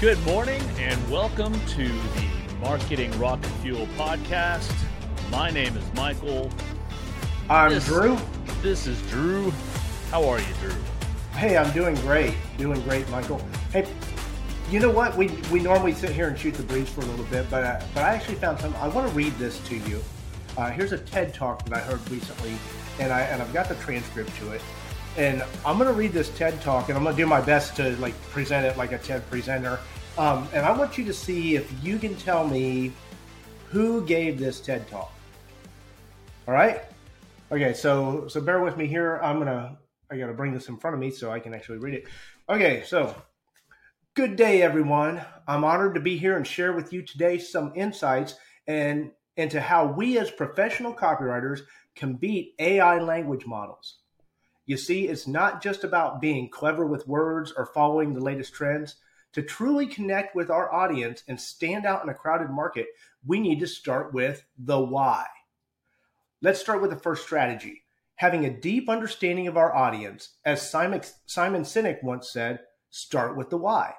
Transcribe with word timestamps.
Good 0.00 0.24
morning 0.24 0.62
and 0.78 1.10
welcome 1.10 1.52
to 1.70 1.88
the 1.88 2.54
Marketing 2.60 3.10
Rocket 3.18 3.48
Fuel 3.62 3.86
podcast. 3.98 4.72
My 5.30 5.50
name 5.50 5.76
is 5.76 5.84
Michael. 5.94 6.50
I'm 7.50 7.70
This- 7.70 7.86
Drew. 7.86 8.16
This 8.62 8.86
is 8.86 9.00
Drew. 9.10 9.52
How 10.12 10.22
are 10.28 10.38
you, 10.38 10.46
Drew? 10.60 10.74
Hey, 11.32 11.56
I'm 11.56 11.70
doing 11.72 11.96
great. 11.96 12.34
Doing 12.58 12.80
great, 12.82 13.08
Michael. 13.10 13.40
Hey, 13.72 13.86
you 14.70 14.78
know 14.78 14.90
what? 14.90 15.16
We 15.16 15.28
we 15.50 15.60
normally 15.60 15.94
sit 15.94 16.10
here 16.10 16.28
and 16.28 16.38
shoot 16.38 16.54
the 16.54 16.62
breeze 16.62 16.88
for 16.88 17.00
a 17.00 17.04
little 17.06 17.24
bit, 17.26 17.50
but 17.50 17.64
uh, 17.64 17.80
but 17.94 18.04
I 18.04 18.14
actually 18.14 18.36
found 18.36 18.60
some. 18.60 18.74
I 18.76 18.86
want 18.88 19.08
to 19.08 19.14
read 19.14 19.36
this 19.38 19.58
to 19.68 19.76
you. 19.76 20.00
Uh, 20.56 20.70
here's 20.70 20.92
a 20.92 20.98
TED 20.98 21.34
talk 21.34 21.64
that 21.64 21.76
I 21.76 21.80
heard 21.80 22.08
recently, 22.10 22.54
and 23.00 23.12
I 23.12 23.22
and 23.22 23.42
I've 23.42 23.52
got 23.52 23.68
the 23.68 23.74
transcript 23.76 24.34
to 24.38 24.52
it. 24.52 24.60
And 25.18 25.42
I'm 25.66 25.78
going 25.78 25.88
to 25.88 25.98
read 25.98 26.12
this 26.12 26.30
TED 26.30 26.60
talk, 26.62 26.88
and 26.88 26.96
I'm 26.96 27.02
going 27.02 27.16
to 27.16 27.20
do 27.20 27.26
my 27.26 27.40
best 27.40 27.74
to 27.76 27.96
like 27.96 28.14
present 28.30 28.64
it 28.64 28.76
like 28.76 28.92
a 28.92 28.98
TED 28.98 29.28
presenter. 29.28 29.80
Um, 30.16 30.48
and 30.54 30.64
I 30.64 30.70
want 30.70 30.96
you 30.96 31.04
to 31.06 31.12
see 31.12 31.56
if 31.56 31.72
you 31.82 31.98
can 31.98 32.14
tell 32.14 32.46
me 32.46 32.92
who 33.66 34.06
gave 34.06 34.38
this 34.38 34.60
TED 34.60 34.86
talk. 34.88 35.12
All 36.46 36.54
right. 36.54 36.82
Okay, 37.50 37.74
so 37.74 38.28
so 38.28 38.40
bear 38.40 38.62
with 38.62 38.76
me 38.76 38.86
here. 38.86 39.18
I'm 39.22 39.38
gonna 39.38 39.76
I 40.10 40.18
gotta 40.18 40.34
bring 40.34 40.52
this 40.52 40.68
in 40.68 40.76
front 40.76 40.94
of 40.94 41.00
me 41.00 41.10
so 41.10 41.32
I 41.32 41.40
can 41.40 41.52
actually 41.52 41.78
read 41.78 41.94
it. 41.94 42.04
Okay, 42.48 42.84
so 42.86 43.14
good 44.14 44.36
day 44.36 44.62
everyone. 44.62 45.20
I'm 45.46 45.64
honored 45.64 45.94
to 45.94 46.00
be 46.00 46.16
here 46.16 46.36
and 46.36 46.46
share 46.46 46.72
with 46.72 46.92
you 46.92 47.02
today 47.02 47.38
some 47.38 47.72
insights 47.74 48.34
and 48.66 49.10
into 49.36 49.60
how 49.60 49.86
we 49.86 50.18
as 50.18 50.30
professional 50.30 50.94
copywriters 50.94 51.60
can 51.96 52.14
beat 52.14 52.54
AI 52.58 52.98
language 53.00 53.46
models. 53.46 53.97
You 54.68 54.76
see, 54.76 55.08
it's 55.08 55.26
not 55.26 55.62
just 55.62 55.82
about 55.82 56.20
being 56.20 56.50
clever 56.50 56.84
with 56.84 57.08
words 57.08 57.54
or 57.56 57.64
following 57.64 58.12
the 58.12 58.20
latest 58.20 58.52
trends. 58.52 58.96
To 59.32 59.42
truly 59.42 59.86
connect 59.86 60.36
with 60.36 60.50
our 60.50 60.70
audience 60.70 61.22
and 61.26 61.40
stand 61.40 61.86
out 61.86 62.02
in 62.02 62.10
a 62.10 62.14
crowded 62.14 62.50
market, 62.50 62.88
we 63.26 63.40
need 63.40 63.60
to 63.60 63.66
start 63.66 64.12
with 64.12 64.44
the 64.58 64.78
why. 64.78 65.24
Let's 66.42 66.60
start 66.60 66.82
with 66.82 66.90
the 66.90 66.98
first 66.98 67.24
strategy 67.24 67.84
having 68.16 68.44
a 68.44 68.60
deep 68.60 68.90
understanding 68.90 69.46
of 69.46 69.56
our 69.56 69.74
audience. 69.74 70.34
As 70.44 70.68
Simon, 70.68 71.00
Simon 71.24 71.62
Sinek 71.62 72.02
once 72.02 72.30
said, 72.30 72.58
start 72.90 73.36
with 73.36 73.48
the 73.48 73.56
why. 73.56 73.94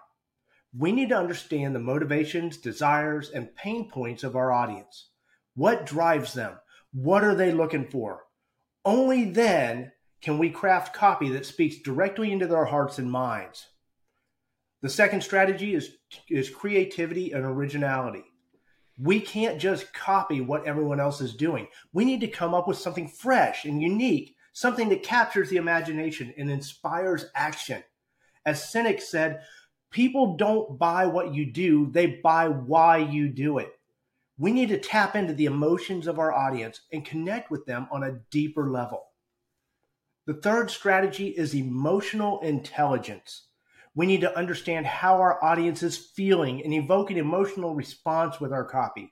We 0.77 0.91
need 0.91 1.09
to 1.09 1.17
understand 1.17 1.73
the 1.73 1.79
motivations, 1.79 2.57
desires, 2.57 3.31
and 3.31 3.55
pain 3.55 3.89
points 3.89 4.23
of 4.23 4.35
our 4.35 4.51
audience. 4.51 5.07
What 5.55 5.87
drives 5.87 6.33
them? 6.33 6.59
What 6.91 7.23
are 7.23 7.33
they 7.33 7.53
looking 7.53 7.87
for? 7.87 8.25
Only 8.83 9.23
then 9.23 9.93
can 10.21 10.37
we 10.37 10.49
craft 10.49 10.93
copy 10.93 11.29
that 11.29 11.45
speaks 11.45 11.77
directly 11.77 12.31
into 12.31 12.47
their 12.47 12.65
hearts 12.65 12.99
and 12.99 13.09
minds. 13.11 13.67
The 14.81 14.89
second 14.89 15.21
strategy 15.21 15.75
is, 15.75 15.97
is 16.29 16.49
creativity 16.49 17.31
and 17.31 17.45
originality 17.45 18.23
we 19.01 19.21
can't 19.21 19.59
just 19.59 19.93
copy 19.93 20.41
what 20.41 20.65
everyone 20.65 20.99
else 20.99 21.21
is 21.21 21.33
doing. 21.33 21.67
We 21.93 22.03
need 22.03 22.19
to 22.21 22.27
come 22.27 22.53
up 22.53 22.67
with 22.67 22.77
something 22.77 23.07
fresh 23.07 23.63
and 23.63 23.81
unique, 23.81 24.35
something 24.51 24.89
that 24.89 25.03
captures 25.03 25.49
the 25.49 25.57
imagination 25.57 26.33
and 26.37 26.51
inspires 26.51 27.25
action. 27.33 27.81
As 28.45 28.61
Sinek 28.61 28.99
said, 28.99 29.41
people 29.89 30.35
don't 30.35 30.77
buy 30.77 31.05
what 31.05 31.33
you 31.33 31.45
do, 31.45 31.89
they 31.91 32.07
buy 32.07 32.49
why 32.49 32.97
you 32.97 33.29
do 33.29 33.59
it. 33.59 33.71
We 34.37 34.51
need 34.51 34.69
to 34.69 34.79
tap 34.79 35.15
into 35.15 35.33
the 35.33 35.45
emotions 35.45 36.07
of 36.07 36.19
our 36.19 36.33
audience 36.33 36.81
and 36.91 37.05
connect 37.05 37.51
with 37.51 37.65
them 37.65 37.87
on 37.91 38.03
a 38.03 38.19
deeper 38.31 38.69
level. 38.69 39.07
The 40.29 40.35
third 40.35 40.69
strategy 40.69 41.29
is 41.29 41.55
emotional 41.55 42.39
intelligence. 42.41 43.47
We 43.95 44.05
need 44.05 44.21
to 44.21 44.37
understand 44.37 44.85
how 44.85 45.15
our 45.15 45.43
audience 45.43 45.81
is 45.81 45.97
feeling 45.97 46.63
and 46.63 46.71
evoke 46.71 47.09
an 47.09 47.17
emotional 47.17 47.73
response 47.73 48.39
with 48.39 48.53
our 48.53 48.63
copy. 48.63 49.11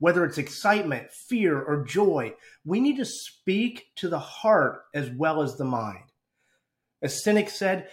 Whether 0.00 0.24
it's 0.24 0.38
excitement, 0.38 1.12
fear, 1.12 1.62
or 1.62 1.84
joy, 1.84 2.34
we 2.64 2.80
need 2.80 2.96
to 2.96 3.04
speak 3.04 3.84
to 3.98 4.08
the 4.08 4.18
heart 4.18 4.80
as 4.92 5.08
well 5.08 5.40
as 5.40 5.56
the 5.56 5.64
mind. 5.64 6.10
As 7.00 7.22
Sinek 7.24 7.48
said, 7.48 7.86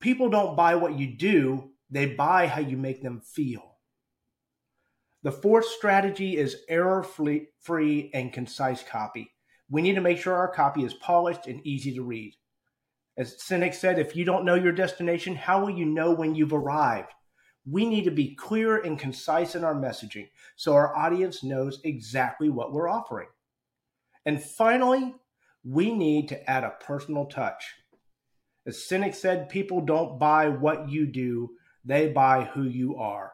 people 0.00 0.28
don't 0.28 0.56
buy 0.56 0.74
what 0.74 0.98
you 0.98 1.16
do, 1.16 1.70
they 1.90 2.06
buy 2.06 2.48
how 2.48 2.60
you 2.60 2.76
make 2.76 3.04
them 3.04 3.20
feel. 3.20 3.76
The 5.22 5.30
fourth 5.30 5.66
strategy 5.66 6.36
is 6.36 6.64
error 6.68 7.04
free 7.04 8.10
and 8.12 8.32
concise 8.32 8.82
copy. 8.82 9.30
We 9.68 9.82
need 9.82 9.94
to 9.94 10.00
make 10.00 10.18
sure 10.18 10.34
our 10.34 10.52
copy 10.52 10.84
is 10.84 10.94
polished 10.94 11.46
and 11.46 11.66
easy 11.66 11.94
to 11.94 12.02
read. 12.02 12.34
As 13.18 13.36
Sinek 13.36 13.74
said, 13.74 13.98
if 13.98 14.14
you 14.14 14.24
don't 14.24 14.44
know 14.44 14.54
your 14.54 14.72
destination, 14.72 15.34
how 15.34 15.62
will 15.62 15.70
you 15.70 15.86
know 15.86 16.12
when 16.12 16.34
you've 16.34 16.52
arrived? 16.52 17.12
We 17.68 17.86
need 17.86 18.04
to 18.04 18.10
be 18.10 18.34
clear 18.34 18.76
and 18.76 18.98
concise 18.98 19.54
in 19.54 19.64
our 19.64 19.74
messaging 19.74 20.28
so 20.54 20.74
our 20.74 20.94
audience 20.96 21.42
knows 21.42 21.80
exactly 21.82 22.48
what 22.48 22.72
we're 22.72 22.88
offering. 22.88 23.28
And 24.24 24.42
finally, 24.42 25.14
we 25.64 25.92
need 25.92 26.28
to 26.28 26.50
add 26.50 26.62
a 26.62 26.76
personal 26.80 27.26
touch. 27.26 27.74
As 28.66 28.76
Sinek 28.78 29.14
said, 29.14 29.48
people 29.48 29.80
don't 29.80 30.18
buy 30.18 30.48
what 30.48 30.88
you 30.88 31.06
do, 31.06 31.50
they 31.84 32.08
buy 32.08 32.44
who 32.44 32.64
you 32.64 32.96
are. 32.96 33.32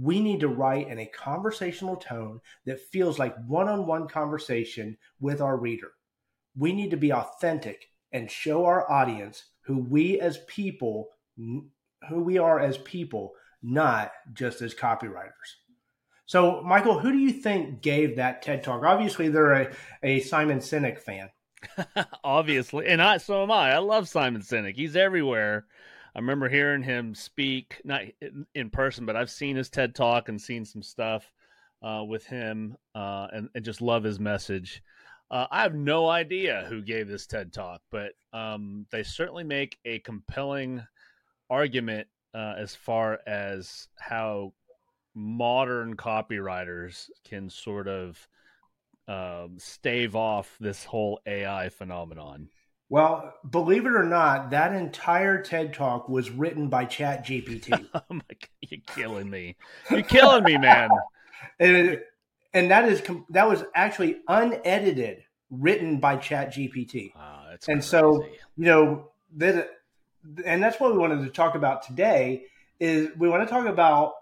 We 0.00 0.20
need 0.20 0.40
to 0.40 0.48
write 0.48 0.88
in 0.88 0.98
a 0.98 1.06
conversational 1.06 1.96
tone 1.96 2.40
that 2.64 2.80
feels 2.80 3.18
like 3.18 3.34
one 3.46 3.68
on 3.68 3.86
one 3.86 4.08
conversation 4.08 4.96
with 5.20 5.40
our 5.40 5.56
reader. 5.56 5.92
We 6.56 6.72
need 6.72 6.90
to 6.90 6.96
be 6.96 7.12
authentic 7.12 7.90
and 8.12 8.30
show 8.30 8.64
our 8.64 8.90
audience 8.90 9.44
who 9.62 9.78
we 9.78 10.20
as 10.20 10.38
people 10.46 11.08
who 11.36 12.22
we 12.22 12.38
are 12.38 12.60
as 12.60 12.78
people 12.78 13.34
not 13.62 14.12
just 14.32 14.62
as 14.62 14.74
copywriters 14.74 15.56
so 16.24 16.62
michael 16.62 16.98
who 16.98 17.10
do 17.10 17.18
you 17.18 17.32
think 17.32 17.82
gave 17.82 18.16
that 18.16 18.42
ted 18.42 18.62
talk 18.62 18.84
obviously 18.84 19.28
they're 19.28 19.52
a, 19.52 19.74
a 20.02 20.20
simon 20.20 20.58
sinek 20.58 20.98
fan 20.98 21.28
Obviously, 22.24 22.86
and 22.86 23.02
I 23.02 23.18
so 23.18 23.42
am 23.42 23.50
I. 23.50 23.72
I 23.72 23.78
love 23.78 24.08
Simon 24.08 24.42
Sinek. 24.42 24.76
He's 24.76 24.96
everywhere. 24.96 25.66
I 26.16 26.18
remember 26.18 26.48
hearing 26.48 26.82
him 26.82 27.14
speak, 27.14 27.78
not 27.84 28.00
in, 28.54 28.70
person, 28.70 29.04
but 29.04 29.16
I've 29.16 29.30
seen 29.30 29.54
his 29.54 29.68
TED 29.68 29.94
talk 29.94 30.30
and 30.30 30.40
seen 30.40 30.64
some 30.64 30.82
stuff 30.82 31.30
uh, 31.82 32.04
with 32.08 32.24
him, 32.24 32.78
uh, 32.94 33.26
and, 33.34 33.50
and 33.54 33.62
just 33.62 33.82
love 33.82 34.02
his 34.02 34.18
message. 34.18 34.82
Uh, 35.30 35.46
I 35.50 35.60
have 35.60 35.74
no 35.74 36.08
idea 36.08 36.64
who 36.70 36.80
gave 36.80 37.06
this 37.06 37.26
TED 37.26 37.52
talk, 37.52 37.82
but 37.90 38.12
um, 38.32 38.86
they 38.90 39.02
certainly 39.02 39.44
make 39.44 39.76
a 39.84 39.98
compelling 39.98 40.82
argument 41.50 42.08
uh, 42.32 42.54
as 42.56 42.74
far 42.74 43.20
as 43.26 43.88
how 43.98 44.54
modern 45.14 45.96
copywriters 45.96 47.10
can 47.24 47.50
sort 47.50 47.88
of 47.88 48.26
um, 49.06 49.58
stave 49.58 50.16
off 50.16 50.56
this 50.60 50.82
whole 50.82 51.20
AI 51.26 51.68
phenomenon. 51.68 52.48
Well 52.88 53.34
believe 53.48 53.86
it 53.86 53.92
or 53.92 54.04
not 54.04 54.50
that 54.50 54.72
entire 54.72 55.42
ted 55.42 55.74
talk 55.74 56.08
was 56.08 56.30
written 56.30 56.68
by 56.68 56.84
chat 56.84 57.26
gpt 57.26 57.86
Oh 57.94 58.00
my! 58.10 58.22
God, 58.28 58.48
You're 58.60 58.80
killing 58.86 59.30
me. 59.30 59.56
You're 59.90 60.02
killing 60.02 60.44
me, 60.44 60.58
man. 60.58 60.90
and, 61.58 62.00
and 62.52 62.70
that 62.70 62.88
is 62.88 63.02
that 63.30 63.48
was 63.48 63.64
actually 63.74 64.18
unedited 64.28 65.24
written 65.50 65.98
by 65.98 66.16
chat 66.16 66.52
gpt 66.54 67.14
Wow, 67.14 67.44
that's 67.50 67.68
and 67.68 67.82
so 67.82 68.24
you 68.56 68.64
know 68.64 69.10
that 69.36 69.70
and 70.44 70.62
that's 70.62 70.80
what 70.80 70.92
we 70.92 70.98
wanted 70.98 71.24
to 71.24 71.30
talk 71.30 71.54
about 71.54 71.82
today 71.82 72.44
is 72.80 73.08
we 73.16 73.28
want 73.28 73.46
to 73.46 73.52
talk 73.52 73.66
about 73.66 74.14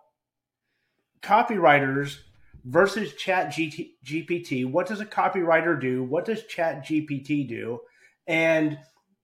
copywriters 1.22 2.18
versus 2.64 3.14
chat 3.14 3.48
GT, 3.48 3.90
gpt 4.04 4.70
what 4.70 4.86
does 4.86 5.00
a 5.00 5.06
copywriter 5.06 5.78
do 5.78 6.02
what 6.02 6.24
does 6.24 6.44
chat 6.44 6.84
gpt 6.84 7.48
do 7.48 7.80
and 8.26 8.78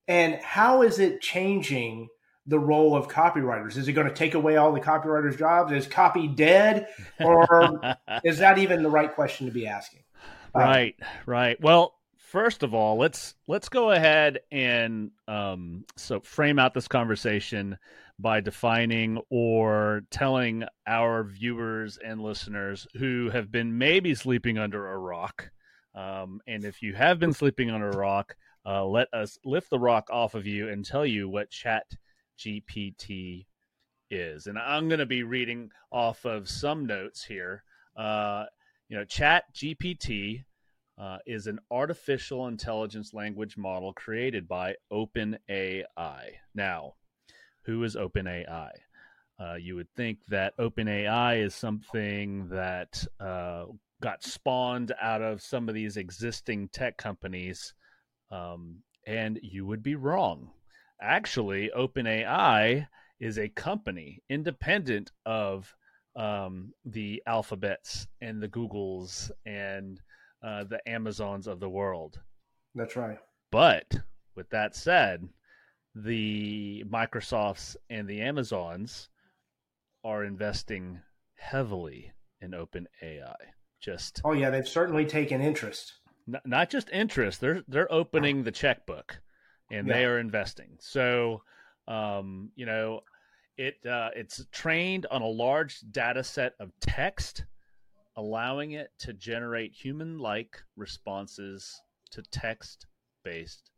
and 0.08 0.34
how 0.42 0.82
is 0.82 0.98
it 0.98 1.20
changing 1.20 2.08
the 2.46 2.58
role 2.58 2.96
of 2.96 3.08
copywriters? 3.08 3.76
Is 3.76 3.86
it 3.86 3.92
going 3.92 4.08
to 4.08 4.14
take 4.14 4.34
away 4.34 4.56
all 4.56 4.72
the 4.72 4.80
copywriters 4.80 5.38
jobs? 5.38 5.72
Is 5.72 5.86
copy 5.86 6.26
dead? 6.26 6.88
Or 7.20 7.80
is 8.24 8.38
that 8.38 8.58
even 8.58 8.82
the 8.82 8.90
right 8.90 9.14
question 9.14 9.46
to 9.46 9.52
be 9.52 9.66
asking? 9.66 10.02
Uh, 10.54 10.60
right 10.60 10.96
right. 11.26 11.60
Well 11.60 11.94
first 12.16 12.62
of 12.62 12.74
all 12.74 12.96
let's 12.96 13.34
let's 13.48 13.68
go 13.68 13.90
ahead 13.90 14.38
and 14.52 15.10
um 15.26 15.84
so 15.96 16.20
frame 16.20 16.60
out 16.60 16.72
this 16.74 16.86
conversation 16.86 17.76
by 18.20 18.40
defining 18.40 19.20
or 19.30 20.02
telling 20.10 20.64
our 20.86 21.24
viewers 21.24 21.98
and 22.04 22.20
listeners 22.20 22.86
who 22.94 23.30
have 23.30 23.50
been 23.50 23.78
maybe 23.78 24.14
sleeping 24.14 24.58
under 24.58 24.88
a 24.88 24.98
rock. 24.98 25.50
Um, 25.94 26.40
and 26.46 26.64
if 26.64 26.82
you 26.82 26.94
have 26.94 27.18
been 27.18 27.32
sleeping 27.32 27.70
under 27.70 27.90
a 27.90 27.96
rock 27.96 28.36
uh, 28.66 28.84
let 28.84 29.08
us 29.12 29.38
lift 29.44 29.70
the 29.70 29.78
rock 29.78 30.08
off 30.10 30.34
of 30.34 30.46
you 30.46 30.68
and 30.68 30.84
tell 30.84 31.06
you 31.06 31.28
what 31.28 31.50
chat 31.50 31.84
gpt 32.38 33.46
is 34.10 34.46
and 34.46 34.58
i'm 34.58 34.88
going 34.88 34.98
to 34.98 35.06
be 35.06 35.22
reading 35.22 35.70
off 35.92 36.24
of 36.24 36.48
some 36.48 36.86
notes 36.86 37.24
here 37.24 37.62
uh, 37.96 38.44
you 38.88 38.96
know 38.96 39.04
chat 39.04 39.44
gpt 39.54 40.44
uh, 41.00 41.16
is 41.24 41.46
an 41.46 41.58
artificial 41.70 42.46
intelligence 42.48 43.14
language 43.14 43.56
model 43.56 43.92
created 43.94 44.46
by 44.46 44.74
OpenAI. 44.92 45.84
Now, 46.54 46.94
who 47.62 47.82
is 47.84 47.96
OpenAI? 47.96 48.70
Uh, 49.40 49.54
you 49.54 49.76
would 49.76 49.90
think 49.96 50.18
that 50.28 50.54
OpenAI 50.58 51.42
is 51.42 51.54
something 51.54 52.48
that 52.50 53.02
uh, 53.18 53.64
got 54.02 54.22
spawned 54.22 54.92
out 55.00 55.22
of 55.22 55.40
some 55.40 55.70
of 55.70 55.74
these 55.74 55.96
existing 55.96 56.68
tech 56.68 56.98
companies, 56.98 57.72
um, 58.30 58.82
and 59.06 59.38
you 59.42 59.66
would 59.66 59.82
be 59.82 59.94
wrong. 59.94 60.50
Actually, 61.00 61.70
OpenAI 61.76 62.86
is 63.18 63.38
a 63.38 63.48
company 63.48 64.22
independent 64.28 65.12
of 65.26 65.74
um, 66.16 66.72
the 66.84 67.22
alphabets 67.26 68.06
and 68.20 68.42
the 68.42 68.48
Googles 68.48 69.30
and 69.46 70.00
uh, 70.42 70.64
the 70.64 70.80
Amazons 70.88 71.46
of 71.46 71.60
the 71.60 71.68
world. 71.68 72.20
That's 72.74 72.96
right. 72.96 73.18
But 73.50 73.94
with 74.36 74.50
that 74.50 74.74
said, 74.74 75.28
the 75.94 76.84
Microsofts 76.88 77.76
and 77.88 78.08
the 78.08 78.22
Amazons 78.22 79.08
are 80.04 80.24
investing 80.24 81.00
heavily 81.34 82.12
in 82.40 82.52
OpenAI. 82.52 83.34
Just 83.80 84.20
oh 84.24 84.32
yeah, 84.32 84.50
they've 84.50 84.68
certainly 84.68 85.06
taken 85.06 85.40
interest. 85.40 85.94
N- 86.28 86.40
not 86.44 86.70
just 86.70 86.90
interest; 86.90 87.40
they're 87.40 87.62
they're 87.68 87.92
opening 87.92 88.42
the 88.42 88.52
checkbook, 88.52 89.20
and 89.70 89.86
yeah. 89.86 89.94
they 89.94 90.04
are 90.04 90.18
investing. 90.18 90.76
So, 90.80 91.42
um, 91.88 92.50
you 92.54 92.66
know, 92.66 93.00
it 93.56 93.76
uh, 93.86 94.10
it's 94.14 94.44
trained 94.52 95.06
on 95.10 95.22
a 95.22 95.28
large 95.28 95.80
data 95.90 96.24
set 96.24 96.54
of 96.60 96.72
text, 96.80 97.44
allowing 98.16 98.72
it 98.72 98.90
to 99.00 99.12
generate 99.12 99.72
human-like 99.72 100.62
responses 100.76 101.80
to 102.10 102.22
text-based 102.22 103.70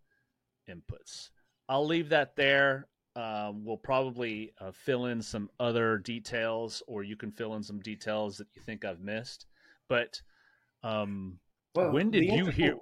inputs. 0.68 1.30
I'll 1.68 1.86
leave 1.86 2.08
that 2.10 2.36
there. 2.36 2.88
Um, 3.14 3.64
we'll 3.64 3.76
probably 3.76 4.52
uh, 4.58 4.72
fill 4.72 5.06
in 5.06 5.20
some 5.20 5.50
other 5.60 5.98
details, 5.98 6.82
or 6.86 7.02
you 7.02 7.16
can 7.16 7.30
fill 7.30 7.54
in 7.56 7.62
some 7.62 7.80
details 7.80 8.38
that 8.38 8.48
you 8.54 8.62
think 8.62 8.84
I've 8.84 9.00
missed. 9.00 9.46
But 9.88 10.20
um, 10.82 11.38
well, 11.74 11.92
when 11.92 12.10
did 12.10 12.24
you 12.24 12.46
hear? 12.46 12.76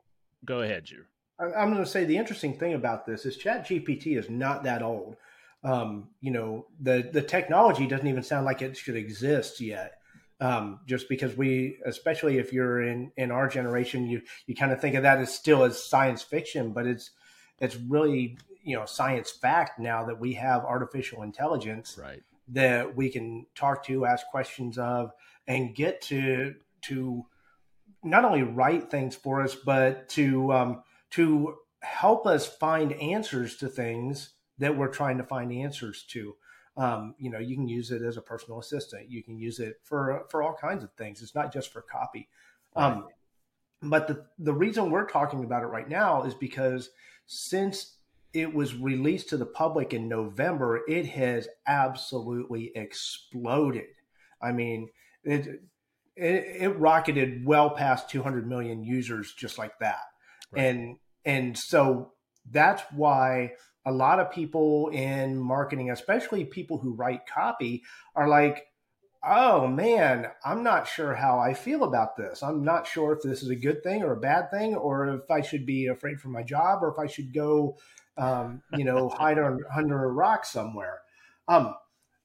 Go 0.45 0.63
ahead, 0.63 0.85
Drew. 0.85 1.05
I'm 1.39 1.71
going 1.73 1.83
to 1.83 1.87
say 1.87 2.05
the 2.05 2.19
interesting 2.19 2.59
thing 2.59 2.75
about 2.75 3.07
this 3.07 3.25
is 3.25 3.39
ChatGPT 3.39 4.19
is 4.19 4.29
not 4.29 4.65
that 4.65 4.83
old. 4.83 5.17
Um, 5.63 6.09
you 6.21 6.31
know, 6.31 6.67
the 6.81 7.09
the 7.13 7.23
technology 7.23 7.87
doesn't 7.87 8.07
even 8.07 8.23
sound 8.23 8.47
like 8.47 8.63
it 8.63 8.77
should 8.77 8.97
exist 8.97 9.61
yet. 9.61 9.95
Um, 10.41 10.81
just 10.87 11.07
because 11.09 11.37
we, 11.37 11.79
especially 11.85 12.39
if 12.39 12.53
you're 12.53 12.83
in 12.83 13.13
in 13.17 13.31
our 13.31 13.49
generation, 13.49 14.07
you 14.07 14.23
you 14.47 14.55
kind 14.55 14.73
of 14.73 14.81
think 14.81 14.95
of 14.95 15.03
that 15.03 15.19
as 15.19 15.35
still 15.35 15.65
as 15.65 15.83
science 15.83 16.23
fiction, 16.23 16.73
but 16.73 16.87
it's 16.87 17.11
it's 17.59 17.77
really 17.77 18.39
you 18.63 18.77
know 18.77 18.87
science 18.87 19.31
fact 19.31 19.79
now 19.79 20.05
that 20.05 20.19
we 20.19 20.35
have 20.35 20.65
artificial 20.65 21.23
intelligence 21.23 21.99
right. 22.01 22.23
that 22.49 22.97
we 22.97 23.11
can 23.11 23.47
talk 23.55 23.85
to, 23.85 24.07
ask 24.07 24.27
questions 24.29 24.79
of, 24.79 25.13
and 25.47 25.75
get 25.75 26.01
to 26.03 26.55
to 26.83 27.27
not 28.03 28.25
only 28.25 28.43
write 28.43 28.91
things 28.91 29.15
for 29.15 29.43
us, 29.43 29.55
but 29.55 30.09
to 30.11 30.53
um, 30.53 30.83
to 31.11 31.57
help 31.83 32.27
us 32.27 32.47
find 32.47 32.93
answers 32.95 33.57
to 33.57 33.69
things 33.69 34.31
that 34.59 34.77
we're 34.77 34.89
trying 34.89 35.19
to 35.19 35.25
find 35.25 35.53
answers 35.53 36.05
to. 36.11 36.37
Um, 36.77 37.15
you 37.19 37.31
know, 37.31 37.39
you 37.39 37.57
can 37.57 37.69
use 37.69 37.91
it 37.91 38.03
as 38.03 38.17
a 38.17 38.23
personal 38.23 38.61
assistant. 38.61 39.11
You 39.11 39.23
can 39.23 39.39
use 39.39 39.59
it 39.59 39.81
for 39.83 40.25
for 40.31 40.43
all 40.43 40.55
kinds 40.55 40.85
of 40.85 40.93
things. 40.95 41.23
It's 41.23 41.35
not 41.35 41.53
just 41.53 41.73
for 41.73 41.83
copy. 41.83 42.29
Um, 42.77 43.09
but 43.83 44.07
the 44.07 44.27
the 44.39 44.55
reason 44.55 44.91
we're 44.91 45.07
talking 45.07 45.45
about 45.45 45.63
it 45.63 45.67
right 45.67 45.89
now 45.89 46.23
is 46.23 46.35
because 46.35 46.91
since 47.27 47.97
it 48.33 48.55
was 48.55 48.77
released 48.77 49.29
to 49.31 49.37
the 49.37 49.47
public 49.47 49.93
in 49.93 50.09
November, 50.09 50.83
it 50.89 51.07
has 51.07 51.49
absolutely 51.67 52.71
exploded. 52.77 53.87
I 54.41 54.53
mean, 54.53 54.89
it 55.25 55.63
it, 56.17 56.63
it 56.63 56.79
rocketed 56.79 57.45
well 57.45 57.71
past 57.71 58.11
200 58.11 58.47
million 58.47 58.85
users 58.85 59.33
just 59.33 59.59
like 59.59 59.79
that, 59.81 60.03
right. 60.53 60.65
and 60.65 60.97
and 61.25 61.57
so 61.57 62.13
that's 62.51 62.83
why 62.93 63.53
a 63.87 63.93
lot 63.93 64.21
of 64.21 64.31
people 64.31 64.89
in 64.89 65.39
marketing, 65.39 65.91
especially 65.91 66.45
people 66.45 66.79
who 66.79 66.95
write 66.95 67.27
copy, 67.27 67.83
are 68.15 68.29
like, 68.29 68.67
oh 69.23 69.67
man, 69.67 70.27
I'm 70.45 70.63
not 70.63 70.89
sure 70.89 71.15
how 71.15 71.39
I 71.39 71.55
feel 71.55 71.85
about 71.85 72.17
this. 72.17 72.43
I'm 72.43 72.65
not 72.65 72.87
sure 72.87 73.13
if 73.13 73.23
this 73.23 73.43
is 73.43 73.51
a 73.51 73.57
good 73.57 73.83
thing 73.83 74.03
or 74.03 74.13
a 74.13 74.21
bad 74.21 74.51
thing, 74.51 74.75
or 74.75 75.09
if 75.09 75.31
I 75.31 75.43
should 75.43 75.67
be 75.67 75.87
afraid 75.87 76.21
for 76.21 76.29
my 76.29 76.43
job, 76.43 76.83
or 76.83 76.91
if 76.91 76.99
I 76.99 77.07
should 77.07 77.33
go, 77.35 77.77
um, 78.17 78.63
you 78.77 78.85
know, 78.85 79.09
hide 79.19 79.39
under, 79.39 79.67
under 79.75 80.05
a 80.05 80.13
rock 80.13 80.45
somewhere. 80.45 81.01
Um, 81.49 81.75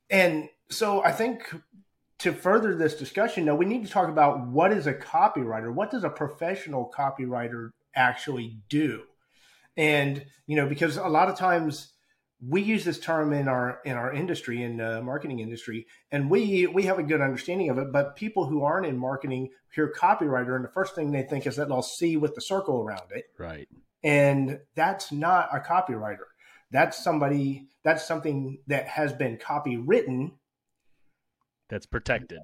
and 0.10 0.50
so 0.70 1.04
I 1.04 1.12
think 1.12 1.54
to 2.26 2.34
further 2.34 2.76
this 2.76 2.96
discussion, 2.96 3.46
now 3.46 3.56
we 3.56 3.66
need 3.66 3.86
to 3.86 3.92
talk 3.92 4.10
about 4.10 4.48
what 4.48 4.74
is 4.74 4.88
a 4.88 4.94
copywriter. 4.94 5.72
What 5.72 5.92
does 5.92 6.04
a 6.04 6.10
professional 6.10 6.92
copywriter 6.96 7.70
actually 7.96 8.58
do? 8.68 9.04
And 9.78 10.26
you 10.48 10.56
know, 10.56 10.68
because 10.68 10.98
a 10.98 11.08
lot 11.08 11.30
of 11.30 11.38
times 11.38 11.94
we 12.42 12.64
use 12.64 12.84
this 12.84 13.00
term 13.00 13.32
in 13.32 13.48
our 13.48 13.80
in 13.86 13.94
our 13.94 14.12
industry 14.12 14.64
in 14.64 14.78
the 14.78 15.02
marketing 15.04 15.40
industry 15.40 15.86
and 16.12 16.30
we 16.30 16.68
we 16.68 16.84
have 16.84 17.00
a 17.00 17.04
good 17.04 17.22
understanding 17.22 17.70
of 17.70 17.78
it 17.78 17.94
but 17.94 18.18
people 18.18 18.46
who 18.46 18.62
aren't 18.62 18.86
in 18.86 18.98
marketing 18.98 19.50
hear 19.74 19.92
copywriter 19.98 20.56
and 20.56 20.66
the 20.66 20.70
first 20.70 20.96
thing 20.96 21.12
they 21.12 21.24
think 21.24 21.48
is 21.48 21.56
that 21.56 21.70
they'll 21.70 21.82
see 21.82 22.18
with 22.18 22.36
the 22.36 22.42
circle 22.42 22.82
around 22.82 23.10
it 23.12 23.24
right 23.40 23.70
and 24.04 24.60
that's 24.76 25.14
not 25.14 25.48
a 25.56 25.60
copywriter 25.60 26.28
that's 26.72 27.02
somebody 27.02 27.70
that's 27.84 28.06
something 28.06 28.60
that 28.68 28.86
has 28.86 29.14
been 29.14 29.38
copywritten 29.38 30.32
that's 31.70 31.86
protected 31.86 32.40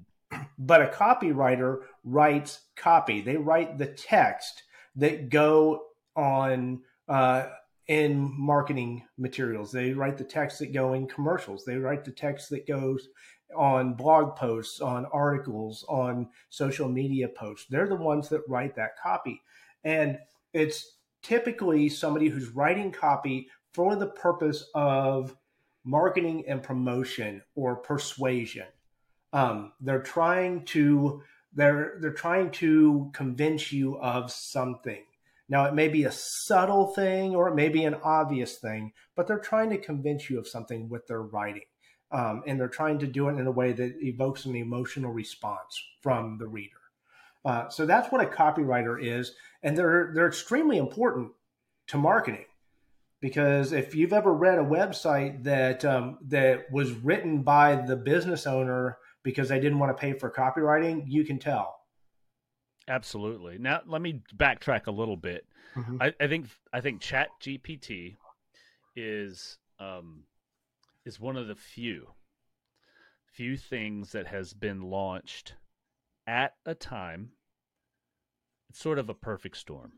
but 0.58 0.82
a 0.82 0.86
copywriter 0.86 1.80
writes 2.04 2.60
copy 2.76 3.20
they 3.20 3.36
write 3.36 3.78
the 3.78 3.86
text 3.86 4.62
that 4.96 5.28
go 5.28 5.82
on 6.16 6.80
uh, 7.08 7.46
in 7.88 8.32
marketing 8.38 9.04
materials. 9.18 9.72
They 9.72 9.92
write 9.92 10.18
the 10.18 10.24
text 10.24 10.58
that 10.60 10.72
go 10.72 10.92
in 10.94 11.06
commercials. 11.06 11.64
They 11.64 11.76
write 11.76 12.04
the 12.04 12.12
text 12.12 12.50
that 12.50 12.66
goes 12.66 13.08
on 13.56 13.94
blog 13.94 14.36
posts, 14.36 14.80
on 14.80 15.04
articles, 15.06 15.84
on 15.88 16.28
social 16.48 16.88
media 16.88 17.28
posts. 17.28 17.66
They're 17.68 17.88
the 17.88 17.96
ones 17.96 18.28
that 18.28 18.48
write 18.48 18.76
that 18.76 18.98
copy. 19.02 19.42
And 19.84 20.18
it's 20.52 20.96
typically 21.22 21.88
somebody 21.88 22.28
who's 22.28 22.48
writing 22.48 22.92
copy 22.92 23.48
for 23.74 23.96
the 23.96 24.06
purpose 24.06 24.64
of 24.74 25.36
marketing 25.84 26.44
and 26.46 26.62
promotion 26.62 27.42
or 27.54 27.76
persuasion. 27.76 28.66
Um, 29.32 29.72
they're 29.80 30.02
trying 30.02 30.64
to 30.66 31.22
they're 31.54 31.98
they're 32.00 32.12
trying 32.12 32.50
to 32.52 33.10
convince 33.12 33.72
you 33.72 33.98
of 33.98 34.30
something. 34.30 35.04
Now, 35.48 35.66
it 35.66 35.74
may 35.74 35.88
be 35.88 36.04
a 36.04 36.12
subtle 36.12 36.86
thing 36.86 37.34
or 37.34 37.48
it 37.48 37.54
may 37.54 37.68
be 37.68 37.84
an 37.84 37.96
obvious 38.02 38.58
thing, 38.58 38.92
but 39.14 39.26
they're 39.26 39.38
trying 39.38 39.70
to 39.70 39.78
convince 39.78 40.30
you 40.30 40.38
of 40.38 40.48
something 40.48 40.88
with 40.88 41.06
their 41.06 41.22
writing. 41.22 41.64
Um, 42.10 42.42
and 42.46 42.58
they're 42.58 42.68
trying 42.68 42.98
to 43.00 43.06
do 43.06 43.28
it 43.28 43.38
in 43.38 43.46
a 43.46 43.50
way 43.50 43.72
that 43.72 43.96
evokes 44.02 44.44
an 44.44 44.54
emotional 44.54 45.12
response 45.12 45.82
from 46.00 46.38
the 46.38 46.46
reader. 46.46 46.76
Uh, 47.44 47.68
so 47.68 47.86
that's 47.86 48.12
what 48.12 48.22
a 48.22 48.30
copywriter 48.30 49.02
is, 49.02 49.34
and 49.62 49.76
they're 49.76 50.12
they're 50.14 50.28
extremely 50.28 50.78
important 50.78 51.32
to 51.88 51.98
marketing 51.98 52.44
because 53.20 53.72
if 53.72 53.94
you've 53.94 54.12
ever 54.12 54.32
read 54.32 54.58
a 54.58 54.64
website 54.64 55.42
that 55.44 55.84
um, 55.84 56.18
that 56.28 56.70
was 56.70 56.92
written 56.92 57.42
by 57.42 57.76
the 57.76 57.96
business 57.96 58.46
owner 58.46 58.98
because 59.22 59.48
they 59.48 59.60
didn't 59.60 59.78
want 59.78 59.96
to 59.96 60.00
pay 60.00 60.12
for 60.12 60.30
copywriting, 60.30 61.04
you 61.06 61.24
can 61.24 61.38
tell 61.38 61.82
Absolutely. 62.88 63.58
Now 63.58 63.80
let 63.86 64.02
me 64.02 64.22
backtrack 64.36 64.86
a 64.86 64.90
little 64.90 65.16
bit. 65.16 65.46
Mm-hmm. 65.76 66.02
I, 66.02 66.12
I, 66.20 66.26
think 66.26 66.46
I 66.72 66.80
think 66.80 67.00
Chat 67.00 67.28
GPT 67.40 68.16
is 68.96 69.58
um, 69.78 70.24
is 71.04 71.20
one 71.20 71.36
of 71.36 71.48
the 71.48 71.54
few 71.54 72.08
few 73.32 73.56
things 73.56 74.12
that 74.12 74.26
has 74.26 74.52
been 74.52 74.82
launched 74.82 75.54
at 76.26 76.54
a 76.66 76.74
time. 76.74 77.30
It's 78.68 78.80
sort 78.80 78.98
of 78.98 79.08
a 79.08 79.14
perfect 79.14 79.56
storm. 79.56 79.92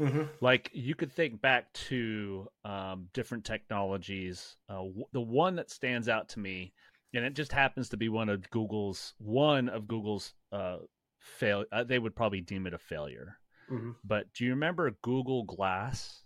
Mm-hmm. 0.00 0.22
Like 0.40 0.70
you 0.72 0.94
could 0.94 1.12
think 1.12 1.40
back 1.40 1.72
to 1.74 2.48
um, 2.64 3.08
different 3.12 3.44
technologies. 3.44 4.56
Uh, 4.68 4.76
w- 4.76 5.04
the 5.12 5.20
one 5.20 5.56
that 5.56 5.70
stands 5.70 6.08
out 6.08 6.28
to 6.30 6.40
me, 6.40 6.72
and 7.14 7.24
it 7.24 7.34
just 7.34 7.52
happens 7.52 7.88
to 7.90 7.96
be 7.96 8.08
one 8.08 8.28
of 8.28 8.48
Google's 8.50 9.14
one 9.18 9.68
of 9.68 9.86
Google's 9.86 10.34
uh, 10.50 10.78
fail. 11.18 11.64
Uh, 11.72 11.84
they 11.84 11.98
would 11.98 12.16
probably 12.16 12.40
deem 12.40 12.66
it 12.66 12.74
a 12.74 12.78
failure. 12.78 13.38
Mm-hmm. 13.70 13.92
But 14.04 14.32
do 14.34 14.44
you 14.44 14.50
remember 14.50 14.90
Google 15.02 15.44
Glass? 15.44 16.24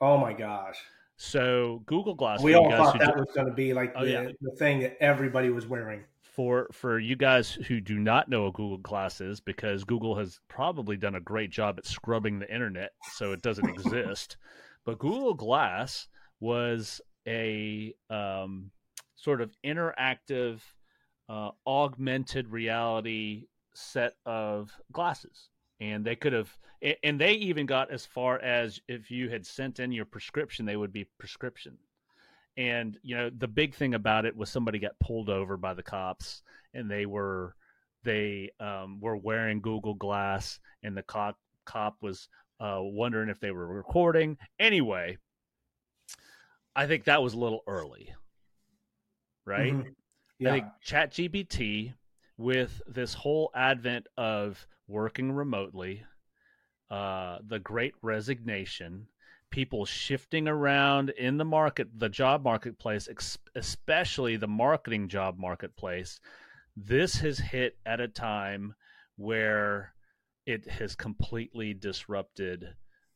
Oh 0.00 0.18
my 0.18 0.32
gosh! 0.32 0.78
So 1.16 1.82
Google 1.86 2.14
Glass. 2.14 2.42
We 2.42 2.54
all 2.54 2.70
thought 2.70 2.98
that 2.98 3.14
do... 3.14 3.20
was 3.20 3.32
going 3.34 3.48
to 3.48 3.54
be 3.54 3.72
like 3.72 3.92
oh, 3.96 4.04
the, 4.04 4.10
yeah. 4.10 4.28
the 4.40 4.56
thing 4.56 4.80
that 4.80 4.96
everybody 5.00 5.50
was 5.50 5.66
wearing. 5.66 6.04
For 6.20 6.68
for 6.70 6.98
you 6.98 7.16
guys 7.16 7.50
who 7.52 7.80
do 7.80 7.98
not 7.98 8.28
know 8.28 8.44
what 8.44 8.54
Google 8.54 8.78
Glass 8.78 9.22
is, 9.22 9.40
because 9.40 9.84
Google 9.84 10.16
has 10.16 10.38
probably 10.48 10.98
done 10.98 11.14
a 11.14 11.20
great 11.20 11.50
job 11.50 11.76
at 11.78 11.86
scrubbing 11.86 12.38
the 12.38 12.52
internet 12.52 12.90
so 13.14 13.32
it 13.32 13.40
doesn't 13.40 13.68
exist. 13.70 14.36
But 14.84 14.98
Google 14.98 15.34
Glass 15.34 16.08
was 16.40 17.00
a 17.26 17.94
um, 18.10 18.70
sort 19.16 19.40
of 19.40 19.50
interactive, 19.64 20.60
uh, 21.28 21.50
augmented 21.66 22.48
reality 22.48 23.46
set 23.74 24.14
of 24.24 24.70
glasses. 24.92 25.48
And 25.80 26.04
they 26.04 26.16
could 26.16 26.32
have, 26.32 26.56
and 27.02 27.20
they 27.20 27.32
even 27.32 27.66
got 27.66 27.90
as 27.90 28.06
far 28.06 28.38
as 28.38 28.80
if 28.88 29.10
you 29.10 29.28
had 29.28 29.44
sent 29.44 29.80
in 29.80 29.92
your 29.92 30.06
prescription, 30.06 30.64
they 30.64 30.76
would 30.76 30.92
be 30.92 31.04
prescription. 31.18 31.76
And, 32.56 32.98
you 33.02 33.16
know, 33.16 33.30
the 33.30 33.48
big 33.48 33.74
thing 33.74 33.94
about 33.94 34.24
it 34.24 34.34
was 34.34 34.48
somebody 34.48 34.78
got 34.78 34.98
pulled 34.98 35.28
over 35.28 35.58
by 35.58 35.74
the 35.74 35.82
cops 35.82 36.42
and 36.72 36.90
they 36.90 37.04
were, 37.04 37.54
they 38.04 38.50
um, 38.60 39.00
were 39.00 39.16
wearing 39.16 39.60
Google 39.60 39.94
Glass 39.94 40.58
and 40.82 40.96
the 40.96 41.02
cop, 41.02 41.36
cop 41.66 41.96
was 42.00 42.28
uh, 42.60 42.78
wondering 42.80 43.28
if 43.28 43.40
they 43.40 43.50
were 43.50 43.66
recording. 43.66 44.38
Anyway, 44.58 45.18
I 46.74 46.86
think 46.86 47.04
that 47.04 47.22
was 47.22 47.34
a 47.34 47.38
little 47.38 47.62
early, 47.66 48.14
right? 49.46 49.72
Mm-hmm. 49.72 49.88
Yeah. 50.38 50.48
I 50.48 50.52
think 50.52 50.66
ChatGPT, 50.84 51.94
with 52.36 52.82
this 52.86 53.14
whole 53.14 53.50
advent 53.54 54.06
of 54.18 54.66
working 54.88 55.32
remotely, 55.32 56.04
uh, 56.90 57.38
the 57.46 57.58
great 57.58 57.94
resignation, 58.02 59.06
people 59.50 59.86
shifting 59.86 60.46
around 60.46 61.10
in 61.10 61.38
the 61.38 61.44
market, 61.44 61.88
the 61.98 62.08
job 62.08 62.44
marketplace, 62.44 63.08
especially 63.54 64.36
the 64.36 64.46
marketing 64.46 65.08
job 65.08 65.38
marketplace, 65.38 66.20
this 66.76 67.16
has 67.16 67.38
hit 67.38 67.78
at 67.86 68.00
a 68.00 68.08
time 68.08 68.74
where 69.16 69.94
it 70.44 70.68
has 70.68 70.94
completely 70.94 71.72
disrupted 71.72 72.66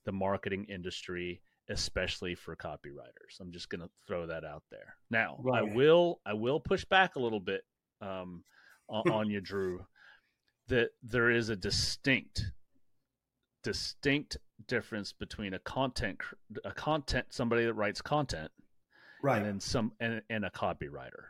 the 0.07 0.13
marketing 0.13 0.65
industry 0.69 1.43
especially 1.71 2.35
for 2.35 2.57
copywriters 2.57 3.41
i'm 3.41 3.53
just 3.53 3.69
going 3.69 3.81
to 3.81 3.89
throw 4.07 4.27
that 4.27 4.45
out 4.45 4.63
there 4.71 4.95
now 5.11 5.37
right. 5.41 5.61
i 5.61 5.75
will 5.75 6.21
i 6.27 6.33
will 6.33 6.61
push 6.61 6.85
back 6.85 7.17
a 7.17 7.21
little 7.21 7.41
bit 7.41 7.63
um, 8.03 8.45
on, 8.89 9.11
on 9.11 9.31
you 9.31 9.41
drew 9.41 9.85
that 10.69 10.91
there 11.03 11.31
is 11.31 11.49
a 11.49 11.57
distinct 11.57 12.53
distinct 13.63 14.37
difference 14.67 15.13
between 15.13 15.55
a 15.55 15.59
content 15.61 16.19
a 16.65 16.73
content 16.73 17.27
somebody 17.31 17.65
that 17.65 17.75
writes 17.75 18.01
content 18.03 18.51
right 19.23 19.39
and 19.39 19.47
then 19.47 19.61
some 19.61 19.93
and, 20.01 20.23
and 20.31 20.45
a 20.45 20.51
copywriter 20.51 21.29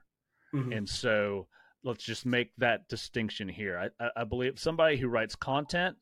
mm-hmm. 0.54 0.72
and 0.72 0.88
so 0.88 1.46
let's 1.84 2.04
just 2.04 2.26
make 2.26 2.50
that 2.58 2.88
distinction 2.88 3.48
here. 3.48 3.90
I, 4.00 4.10
I 4.16 4.24
believe 4.24 4.58
somebody 4.58 4.96
who 4.96 5.08
writes 5.08 5.34
content 5.34 5.96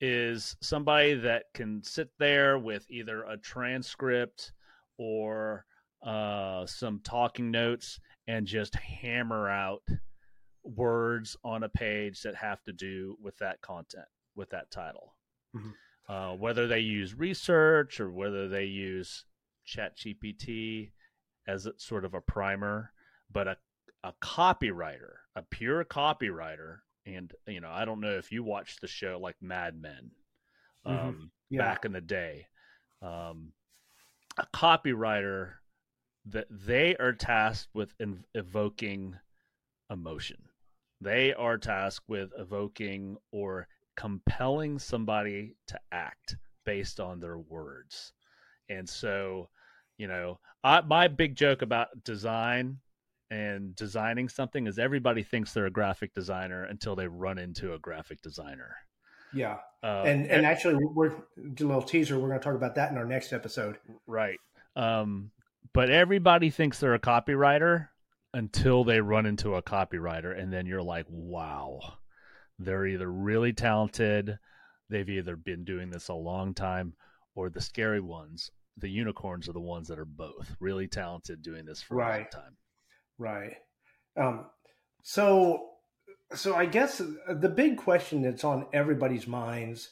is 0.00 0.56
somebody 0.60 1.14
that 1.14 1.44
can 1.54 1.82
sit 1.82 2.10
there 2.18 2.58
with 2.58 2.86
either 2.90 3.24
a 3.24 3.36
transcript 3.36 4.52
or 4.98 5.64
uh, 6.04 6.64
some 6.66 7.00
talking 7.02 7.50
notes 7.50 8.00
and 8.26 8.46
just 8.46 8.74
hammer 8.76 9.48
out 9.48 9.82
words 10.62 11.36
on 11.44 11.64
a 11.64 11.68
page 11.68 12.22
that 12.22 12.34
have 12.34 12.62
to 12.64 12.72
do 12.72 13.16
with 13.22 13.36
that 13.38 13.60
content, 13.60 14.06
with 14.36 14.50
that 14.50 14.70
title. 14.70 15.14
Mm-hmm. 15.56 16.12
Uh, 16.12 16.34
whether 16.34 16.66
they 16.66 16.80
use 16.80 17.14
research 17.14 18.00
or 18.00 18.10
whether 18.10 18.48
they 18.48 18.64
use 18.64 19.24
ChatGPT 19.66 20.92
as 21.46 21.66
a, 21.66 21.72
sort 21.76 22.04
of 22.04 22.14
a 22.14 22.20
primer, 22.20 22.92
but 23.30 23.48
a 23.48 23.56
a 24.04 24.12
copywriter, 24.22 25.14
a 25.34 25.42
pure 25.42 25.84
copywriter, 25.84 26.78
and 27.14 27.32
you 27.46 27.60
know, 27.60 27.70
I 27.70 27.84
don't 27.84 28.00
know 28.00 28.16
if 28.16 28.32
you 28.32 28.42
watched 28.42 28.80
the 28.80 28.88
show 28.88 29.18
like 29.20 29.36
Mad 29.40 29.80
Men 29.80 30.10
mm-hmm. 30.86 31.08
um, 31.08 31.14
mm-hmm. 31.14 31.24
yeah. 31.50 31.58
back 31.60 31.84
in 31.84 31.92
the 31.92 32.00
day. 32.00 32.46
Um, 33.02 33.52
a 34.38 34.46
copywriter 34.54 35.52
that 36.26 36.46
they 36.50 36.96
are 36.96 37.12
tasked 37.12 37.68
with 37.74 37.94
in- 37.98 38.24
evoking 38.34 39.16
emotion. 39.90 40.36
They 41.00 41.32
are 41.32 41.58
tasked 41.58 42.08
with 42.08 42.30
evoking 42.36 43.16
or 43.32 43.68
compelling 43.96 44.78
somebody 44.78 45.54
to 45.68 45.78
act 45.92 46.36
based 46.64 47.00
on 47.00 47.20
their 47.20 47.38
words. 47.38 48.12
And 48.68 48.88
so, 48.88 49.48
you 49.96 50.06
know, 50.08 50.38
I, 50.62 50.80
my 50.82 51.08
big 51.08 51.34
joke 51.36 51.62
about 51.62 52.04
design 52.04 52.78
and 53.30 53.74
designing 53.76 54.28
something 54.28 54.66
is 54.66 54.78
everybody 54.78 55.22
thinks 55.22 55.52
they're 55.52 55.66
a 55.66 55.70
graphic 55.70 56.14
designer 56.14 56.64
until 56.64 56.96
they 56.96 57.06
run 57.06 57.38
into 57.38 57.74
a 57.74 57.78
graphic 57.78 58.22
designer. 58.22 58.76
Yeah, 59.32 59.58
uh, 59.82 60.04
and 60.06 60.26
and 60.26 60.46
actually, 60.46 60.76
we're 60.82 61.08
a 61.08 61.14
little 61.36 61.82
teaser. 61.82 62.18
We're 62.18 62.28
going 62.28 62.40
to 62.40 62.44
talk 62.44 62.54
about 62.54 62.76
that 62.76 62.90
in 62.90 62.96
our 62.96 63.04
next 63.04 63.32
episode. 63.32 63.76
Right. 64.06 64.38
Um, 64.74 65.30
but 65.74 65.90
everybody 65.90 66.50
thinks 66.50 66.80
they're 66.80 66.94
a 66.94 66.98
copywriter 66.98 67.88
until 68.32 68.84
they 68.84 69.00
run 69.00 69.26
into 69.26 69.54
a 69.54 69.62
copywriter, 69.62 70.38
and 70.38 70.52
then 70.52 70.66
you're 70.66 70.82
like, 70.82 71.06
wow, 71.08 71.80
they're 72.58 72.86
either 72.86 73.10
really 73.10 73.52
talented, 73.52 74.38
they've 74.88 75.08
either 75.08 75.36
been 75.36 75.64
doing 75.64 75.90
this 75.90 76.08
a 76.08 76.14
long 76.14 76.54
time, 76.54 76.94
or 77.34 77.50
the 77.50 77.60
scary 77.60 78.00
ones, 78.00 78.50
the 78.76 78.88
unicorns 78.88 79.48
are 79.48 79.52
the 79.52 79.60
ones 79.60 79.88
that 79.88 79.98
are 79.98 80.04
both 80.04 80.56
really 80.60 80.86
talented 80.86 81.42
doing 81.42 81.64
this 81.64 81.82
for 81.82 81.96
right. 81.96 82.14
a 82.14 82.18
long 82.18 82.26
time. 82.32 82.56
Right. 83.18 83.56
Um, 84.16 84.46
so, 85.02 85.70
so 86.34 86.54
I 86.54 86.66
guess 86.66 87.02
the 87.28 87.48
big 87.48 87.76
question 87.76 88.22
that's 88.22 88.44
on 88.44 88.66
everybody's 88.72 89.26
minds, 89.26 89.90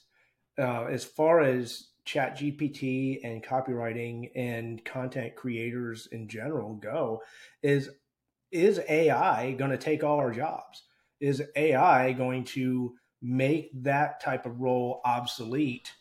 uh, 0.59 0.85
as 0.85 1.05
far 1.05 1.41
as 1.41 1.89
Chat 2.05 2.39
GPT 2.39 3.19
and 3.25 3.43
copywriting 3.43 4.31
and 4.37 4.85
content 4.85 5.35
creators 5.35 6.07
in 6.13 6.29
general 6.29 6.75
go, 6.75 7.23
is 7.63 7.91
is 8.53 8.81
AI 8.89 9.53
going 9.53 9.73
to 9.73 9.77
take 9.77 10.05
all 10.05 10.19
our 10.19 10.31
jobs? 10.31 10.85
Is 11.21 11.43
AI 11.57 12.13
going 12.13 12.45
to 12.45 12.95
make 13.21 13.71
that 13.83 14.21
type 14.21 14.47
of 14.47 14.61
role 14.61 15.01
obsolete 15.05 15.93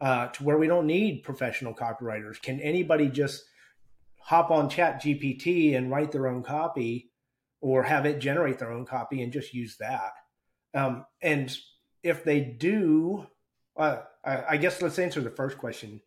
uh, 0.00 0.28
to 0.28 0.44
where 0.44 0.56
we 0.56 0.66
don't 0.66 0.86
need 0.86 1.22
professional 1.22 1.74
copywriters? 1.74 2.40
Can 2.40 2.58
anybody 2.60 3.08
just 3.08 3.44
hop 4.20 4.50
on 4.50 4.68
chat 4.68 5.02
gpt 5.02 5.76
and 5.76 5.90
write 5.90 6.12
their 6.12 6.28
own 6.28 6.42
copy 6.42 7.10
or 7.60 7.82
have 7.82 8.06
it 8.06 8.18
generate 8.20 8.58
their 8.58 8.72
own 8.72 8.86
copy 8.86 9.22
and 9.22 9.32
just 9.32 9.52
use 9.52 9.76
that. 9.78 10.12
Um, 10.72 11.04
and 11.20 11.54
if 12.02 12.24
they 12.24 12.40
do 12.40 13.26
uh, 13.76 13.98
I, 14.24 14.42
I, 14.50 14.56
guess 14.56 14.82
let's 14.82 14.98
answer 14.98 15.20
the 15.20 15.30
first 15.30 15.56
question 15.56 16.00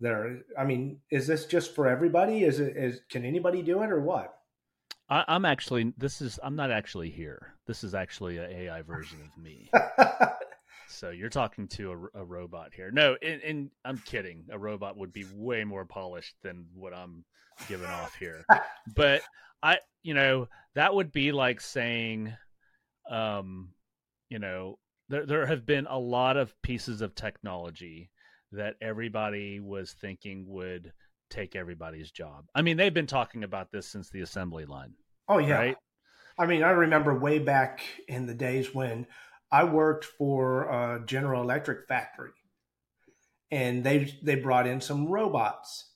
there. 0.00 0.40
I 0.58 0.64
mean 0.64 1.00
is 1.10 1.26
this 1.26 1.46
just 1.46 1.74
for 1.74 1.86
everybody? 1.86 2.44
Is 2.44 2.60
it 2.60 2.76
is 2.76 3.00
can 3.10 3.24
anybody 3.24 3.62
do 3.62 3.82
it 3.82 3.90
or 3.90 4.00
what? 4.00 4.34
I, 5.08 5.24
am 5.28 5.44
actually 5.44 5.92
this 5.98 6.20
is 6.20 6.38
i'm 6.42 6.56
not 6.56 6.70
actually 6.70 7.10
here. 7.10 7.54
This 7.66 7.84
is 7.84 7.94
actually 7.94 8.38
an 8.38 8.50
ai 8.50 8.82
version 8.82 9.18
of 9.22 9.42
me 9.42 9.70
so 10.90 11.10
you're 11.10 11.28
talking 11.28 11.68
to 11.68 11.92
a, 11.92 12.20
a 12.20 12.24
robot 12.24 12.72
here 12.74 12.90
no 12.90 13.16
and, 13.22 13.40
and 13.42 13.70
i'm 13.84 13.98
kidding 13.98 14.44
a 14.50 14.58
robot 14.58 14.96
would 14.96 15.12
be 15.12 15.24
way 15.34 15.64
more 15.64 15.84
polished 15.84 16.34
than 16.42 16.66
what 16.74 16.92
i'm 16.92 17.24
giving 17.68 17.88
off 17.88 18.14
here. 18.14 18.44
but 18.94 19.22
I, 19.62 19.78
you 20.02 20.14
know, 20.14 20.48
that 20.74 20.94
would 20.94 21.12
be 21.12 21.32
like 21.32 21.60
saying, 21.60 22.34
um, 23.10 23.70
you 24.28 24.38
know, 24.38 24.78
there 25.08 25.26
there 25.26 25.46
have 25.46 25.66
been 25.66 25.86
a 25.86 25.98
lot 25.98 26.36
of 26.36 26.54
pieces 26.62 27.00
of 27.00 27.14
technology 27.14 28.10
that 28.52 28.76
everybody 28.80 29.60
was 29.60 29.92
thinking 29.92 30.44
would 30.48 30.92
take 31.30 31.54
everybody's 31.54 32.10
job. 32.10 32.46
I 32.54 32.62
mean, 32.62 32.76
they've 32.76 32.94
been 32.94 33.06
talking 33.06 33.44
about 33.44 33.70
this 33.70 33.86
since 33.86 34.10
the 34.10 34.20
assembly 34.20 34.64
line. 34.64 34.94
Oh 35.28 35.38
yeah. 35.38 35.58
Right? 35.58 35.76
I 36.38 36.46
mean, 36.46 36.62
I 36.62 36.70
remember 36.70 37.18
way 37.18 37.38
back 37.38 37.82
in 38.08 38.26
the 38.26 38.34
days 38.34 38.74
when 38.74 39.06
I 39.52 39.64
worked 39.64 40.04
for 40.04 40.64
a 40.64 41.04
General 41.04 41.42
Electric 41.42 41.86
factory 41.88 42.30
and 43.50 43.84
they 43.84 44.16
they 44.22 44.36
brought 44.36 44.66
in 44.66 44.80
some 44.80 45.06
robots 45.06 45.90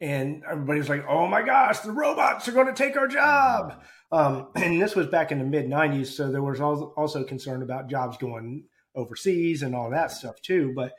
and 0.00 0.44
everybody 0.48 0.78
was 0.78 0.88
like, 0.88 1.04
"Oh 1.08 1.26
my 1.26 1.42
gosh, 1.42 1.80
the 1.80 1.92
robots 1.92 2.46
are 2.48 2.52
going 2.52 2.66
to 2.66 2.72
take 2.72 2.96
our 2.96 3.08
job!" 3.08 3.82
Um, 4.12 4.48
and 4.54 4.80
this 4.80 4.94
was 4.94 5.06
back 5.06 5.32
in 5.32 5.38
the 5.38 5.44
mid 5.44 5.66
'90s, 5.66 6.06
so 6.08 6.30
there 6.30 6.42
was 6.42 6.60
also 6.60 7.24
concern 7.24 7.62
about 7.62 7.88
jobs 7.88 8.16
going 8.16 8.64
overseas 8.94 9.62
and 9.62 9.74
all 9.74 9.90
that 9.90 10.12
stuff 10.12 10.40
too. 10.40 10.72
But 10.74 10.92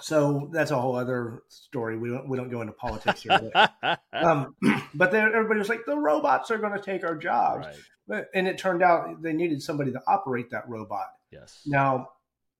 so 0.00 0.50
that's 0.52 0.70
a 0.70 0.80
whole 0.80 0.96
other 0.96 1.42
story. 1.48 1.96
We 1.96 2.10
don't 2.10 2.28
we 2.28 2.36
don't 2.36 2.50
go 2.50 2.62
into 2.62 2.72
politics 2.72 3.22
here. 3.22 3.50
But, 3.52 4.00
um, 4.12 4.56
but 4.94 5.12
then 5.12 5.28
everybody 5.28 5.58
was 5.58 5.68
like, 5.68 5.86
"The 5.86 5.96
robots 5.96 6.50
are 6.50 6.58
going 6.58 6.74
to 6.74 6.82
take 6.82 7.04
our 7.04 7.16
jobs," 7.16 7.66
right. 7.66 7.76
And 8.08 8.46
it 8.46 8.58
turned 8.58 8.82
out 8.82 9.22
they 9.22 9.32
needed 9.32 9.62
somebody 9.62 9.92
to 9.92 10.02
operate 10.06 10.50
that 10.50 10.68
robot. 10.68 11.08
Yes. 11.30 11.62
Now, 11.66 12.10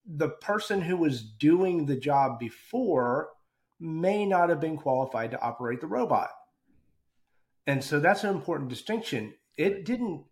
the 0.06 0.30
person 0.30 0.80
who 0.80 0.96
was 0.96 1.22
doing 1.22 1.86
the 1.86 1.96
job 1.96 2.38
before 2.38 3.30
may 3.80 4.24
not 4.24 4.48
have 4.48 4.60
been 4.60 4.76
qualified 4.76 5.30
to 5.32 5.40
operate 5.40 5.80
the 5.80 5.86
robot. 5.86 6.30
And 7.66 7.82
so 7.82 8.00
that's 8.00 8.24
an 8.24 8.30
important 8.30 8.68
distinction. 8.68 9.34
It 9.56 9.84
didn't 9.84 10.24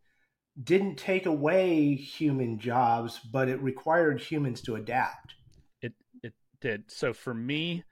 didn't 0.62 0.96
take 0.96 1.24
away 1.24 1.94
human 1.94 2.58
jobs, 2.58 3.18
but 3.18 3.48
it 3.48 3.62
required 3.62 4.20
humans 4.20 4.60
to 4.62 4.76
adapt. 4.76 5.34
It 5.80 5.94
it 6.22 6.34
did. 6.60 6.90
So 6.90 7.14
for 7.14 7.32
me, 7.32 7.84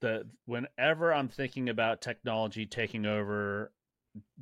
the 0.00 0.26
whenever 0.46 1.14
I'm 1.14 1.28
thinking 1.28 1.68
about 1.68 2.00
technology 2.00 2.66
taking 2.66 3.06
over 3.06 3.72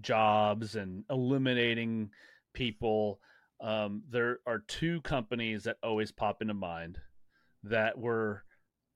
jobs 0.01 0.77
and 0.77 1.05
eliminating 1.11 2.11
people. 2.53 3.21
Um, 3.61 4.03
there 4.11 4.39
are 4.47 4.61
two 4.61 5.01
companies 5.03 5.65
that 5.65 5.77
always 5.83 6.11
pop 6.11 6.43
into 6.43 6.55
mind 6.55 6.99
that 7.63 7.99
were 7.99 8.45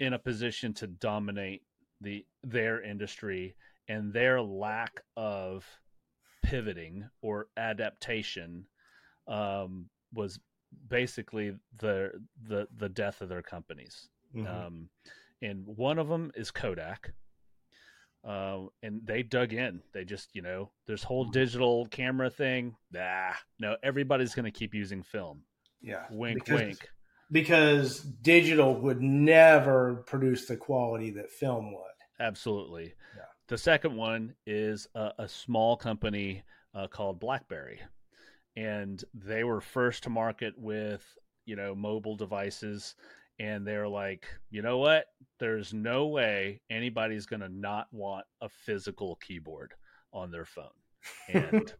in 0.00 0.14
a 0.14 0.18
position 0.18 0.72
to 0.74 0.86
dominate 0.86 1.62
the 2.00 2.24
their 2.42 2.82
industry 2.82 3.54
and 3.88 4.12
their 4.12 4.40
lack 4.40 5.02
of 5.16 5.66
pivoting 6.42 7.08
or 7.22 7.48
adaptation 7.56 8.66
um, 9.28 9.86
was 10.12 10.38
basically 10.88 11.54
the 11.78 12.10
the 12.48 12.66
the 12.76 12.88
death 12.88 13.20
of 13.20 13.28
their 13.28 13.42
companies. 13.42 14.08
Mm-hmm. 14.34 14.46
Um, 14.46 14.88
and 15.42 15.66
one 15.66 15.98
of 15.98 16.08
them 16.08 16.32
is 16.34 16.50
Kodak. 16.50 17.12
Uh, 18.26 18.68
and 18.82 19.02
they 19.04 19.22
dug 19.22 19.52
in. 19.52 19.82
They 19.92 20.04
just, 20.04 20.30
you 20.34 20.40
know, 20.40 20.70
this 20.86 21.02
whole 21.02 21.24
mm-hmm. 21.24 21.32
digital 21.32 21.86
camera 21.86 22.30
thing. 22.30 22.74
Nah, 22.90 23.32
no, 23.58 23.76
everybody's 23.82 24.34
going 24.34 24.46
to 24.46 24.50
keep 24.50 24.74
using 24.74 25.02
film. 25.02 25.42
Yeah, 25.82 26.04
wink, 26.10 26.44
because, 26.44 26.60
wink. 26.60 26.88
Because 27.30 28.00
digital 28.00 28.74
would 28.80 29.02
never 29.02 30.04
produce 30.06 30.46
the 30.46 30.56
quality 30.56 31.10
that 31.10 31.30
film 31.30 31.72
would. 31.72 31.80
Absolutely. 32.18 32.94
Yeah. 33.16 33.24
The 33.48 33.58
second 33.58 33.94
one 33.94 34.34
is 34.46 34.88
a, 34.94 35.10
a 35.18 35.28
small 35.28 35.76
company 35.76 36.42
uh, 36.74 36.86
called 36.86 37.20
BlackBerry, 37.20 37.80
and 38.56 39.04
they 39.12 39.44
were 39.44 39.60
first 39.60 40.04
to 40.04 40.10
market 40.10 40.54
with 40.56 41.04
you 41.44 41.56
know 41.56 41.74
mobile 41.74 42.16
devices, 42.16 42.94
and 43.38 43.66
they're 43.66 43.88
like, 43.88 44.26
you 44.50 44.62
know 44.62 44.78
what? 44.78 45.06
There's 45.38 45.74
no 45.74 46.06
way 46.06 46.60
anybody's 46.70 47.26
going 47.26 47.40
to 47.40 47.48
not 47.48 47.88
want 47.92 48.26
a 48.40 48.48
physical 48.48 49.16
keyboard 49.16 49.72
on 50.12 50.30
their 50.30 50.44
phone, 50.44 50.68
and 51.28 51.72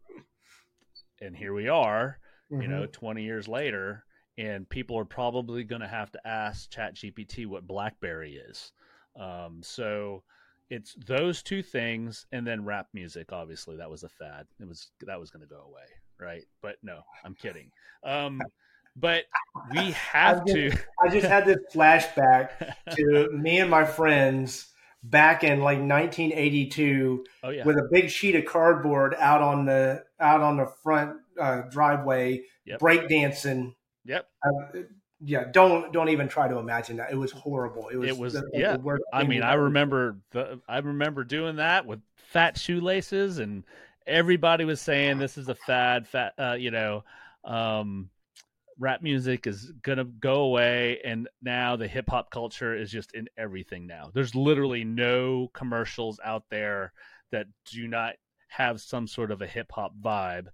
and 1.20 1.37
here 1.37 1.54
we 1.54 1.68
are, 1.68 2.18
mm-hmm. 2.50 2.62
you 2.62 2.68
know, 2.68 2.82
mm-hmm. 2.82 2.90
20 2.90 3.23
years 3.23 3.49
later, 3.49 4.04
and 4.37 4.68
people 4.68 4.99
are 4.99 5.04
probably 5.04 5.64
going 5.64 5.80
to 5.80 5.88
have 5.88 6.11
to 6.12 6.26
ask 6.26 6.70
ChatGPT 6.70 7.46
what 7.46 7.66
BlackBerry 7.66 8.34
is. 8.34 8.73
Um, 9.16 9.61
so 9.62 10.25
it's 10.70 10.96
those 11.06 11.42
two 11.42 11.62
things 11.62 12.26
and 12.32 12.46
then 12.46 12.64
rap 12.64 12.88
music 12.94 13.32
obviously 13.32 13.76
that 13.76 13.90
was 13.90 14.02
a 14.02 14.08
fad 14.08 14.46
it 14.61 14.66
was 14.66 14.90
that 15.02 15.20
was 15.20 15.30
going 15.30 15.42
to 15.42 15.49
go 15.49 15.62
away 15.68 15.84
right 16.18 16.44
but 16.62 16.76
no 16.82 17.00
i'm 17.25 17.34
kidding 17.34 17.70
um 18.02 18.40
but 18.97 19.25
we 19.73 19.93
have 19.93 20.45
to 20.45 20.71
i 21.03 21.09
just 21.09 21.27
had 21.27 21.45
this 21.45 21.59
flashback 21.73 22.75
to 22.91 23.31
me 23.33 23.59
and 23.59 23.71
my 23.71 23.85
friends 23.85 24.69
back 25.03 25.45
in 25.45 25.61
like 25.61 25.79
1982 25.79 27.25
oh, 27.43 27.51
yeah. 27.51 27.65
with 27.65 27.77
a 27.77 27.89
big 27.91 28.09
sheet 28.09 28.35
of 28.35 28.45
cardboard 28.45 29.15
out 29.19 29.43
on 29.43 29.65
the 29.65 30.03
out 30.21 30.41
on 30.41 30.57
the 30.57 30.67
front 30.83 31.17
uh, 31.39 31.63
driveway 31.71 32.41
yep. 32.65 32.81
breakdancing 32.81 33.75
yep 34.05 34.29
uh, 34.47 34.81
yeah, 35.27 35.45
don't 35.51 35.93
don't 35.93 36.11
even 36.11 36.29
try 36.29 36.49
to 36.49 36.59
imagine 36.59 36.99
that. 36.99 37.11
It 37.11 37.17
was 37.17 37.33
horrible. 37.33 37.89
It 37.89 37.97
was. 37.97 38.09
It 38.09 38.19
was. 38.19 38.33
The, 38.35 38.51
yeah. 38.53 38.77
The 38.77 38.99
I 39.13 39.25
mean, 39.25 39.43
I 39.43 39.55
remember 39.55 40.19
the. 40.33 40.61
I 40.69 40.79
remember 40.79 41.25
doing 41.25 41.57
that 41.57 41.87
with 41.87 42.01
fat 42.17 42.59
shoelaces, 42.59 43.39
and 43.39 43.65
everybody 44.07 44.65
was 44.65 44.81
saying 44.81 45.19
this 45.19 45.39
is 45.39 45.49
a 45.49 45.55
fad. 45.55 46.07
Fat. 46.07 46.35
Uh, 46.39 46.57
you 46.59 46.71
know, 46.71 47.05
um, 47.45 48.11
rap 48.78 49.02
music 49.02 49.47
is 49.47 49.73
gonna 49.83 50.04
go 50.04 50.43
away, 50.43 51.00
and 51.04 51.28
now 51.43 51.76
the 51.76 51.88
hip 51.88 52.09
hop 52.09 52.31
culture 52.31 52.76
is 52.76 52.90
just 52.90 53.14
in 53.14 53.28
everything. 53.37 53.87
Now 53.87 54.11
there's 54.12 54.35
literally 54.35 54.85
no 54.85 55.50
commercials 55.54 56.21
out 56.25 56.45
there 56.50 56.93
that 57.33 57.47
do 57.71 57.88
not 57.88 58.14
have 58.49 58.81
some 58.81 59.07
sort 59.07 59.31
of 59.31 59.43
a 59.43 59.47
hip 59.47 59.71
hop 59.73 59.93
vibe. 60.00 60.47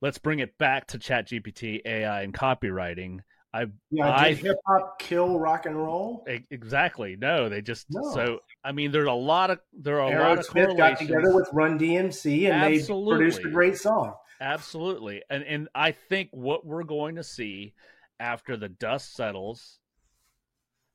Let's 0.00 0.18
bring 0.18 0.38
it 0.38 0.56
back 0.56 0.86
to 0.88 0.98
Chat 0.98 1.28
GPT, 1.28 1.82
AI, 1.84 2.22
and 2.22 2.32
copywriting 2.32 3.20
I 3.52 3.66
yeah, 3.90 4.12
I, 4.12 4.32
hip 4.34 4.58
hop 4.64 5.00
kill 5.00 5.38
rock 5.38 5.66
and 5.66 5.76
roll? 5.76 6.24
Exactly. 6.50 7.16
No, 7.16 7.48
they 7.48 7.60
just 7.60 7.86
no. 7.90 8.14
so. 8.14 8.38
I 8.62 8.70
mean, 8.70 8.92
there's 8.92 9.08
a 9.08 9.12
lot 9.12 9.50
of 9.50 9.58
there 9.72 10.00
are 10.00 10.12
a 10.12 10.20
lot 10.20 10.38
of 10.38 10.44
Smith 10.44 10.76
got 10.76 10.98
together 10.98 11.34
with 11.34 11.48
Run 11.52 11.78
DMC 11.78 12.44
and 12.44 12.74
Absolutely. 12.74 13.12
they 13.12 13.18
produced 13.18 13.44
a 13.44 13.50
great 13.50 13.76
song. 13.76 14.14
Absolutely, 14.40 15.22
and 15.28 15.42
and 15.44 15.68
I 15.74 15.92
think 15.92 16.30
what 16.32 16.64
we're 16.66 16.84
going 16.84 17.16
to 17.16 17.24
see 17.24 17.74
after 18.18 18.56
the 18.56 18.68
dust 18.68 19.14
settles 19.14 19.78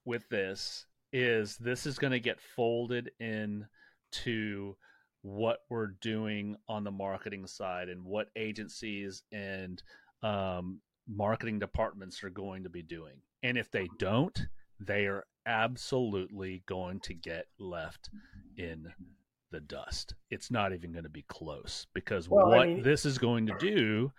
with 0.04 0.28
this 0.30 0.86
is 1.14 1.58
this 1.58 1.86
is 1.86 2.00
going 2.00 2.12
to 2.12 2.20
get 2.20 2.40
folded 2.40 3.12
in 3.20 3.68
to 4.12 4.76
what 5.22 5.60
we're 5.70 5.94
doing 6.02 6.56
on 6.68 6.84
the 6.84 6.92
marketing 6.92 7.48
side 7.48 7.90
and 7.90 8.04
what 8.04 8.30
agencies 8.36 9.24
and 9.32 9.82
um, 10.22 10.80
marketing 11.08 11.60
departments 11.60 12.24
are 12.24 12.30
going 12.30 12.64
to 12.64 12.70
be 12.70 12.84
doing. 12.84 13.16
And 13.42 13.58
if 13.58 13.72
they 13.72 13.88
don't, 13.98 14.40
they 14.80 15.06
are 15.06 15.26
absolutely 15.46 16.64
going 16.68 17.00
to 17.02 17.14
get 17.14 17.46
left 17.60 18.10
in 18.58 18.88
the 19.56 19.62
dust. 19.62 20.14
It's 20.30 20.52
not 20.52 20.74
even 20.74 20.92
going 20.92 21.06
to 21.06 21.10
be 21.10 21.24
close 21.28 21.88
because 21.94 22.30
well, 22.30 22.50
what 22.50 22.60
I 22.60 22.66
mean... 22.68 22.84
this 22.84 23.06
is 23.06 23.18
going 23.18 23.48
to 23.48 23.56
do, 23.58 24.12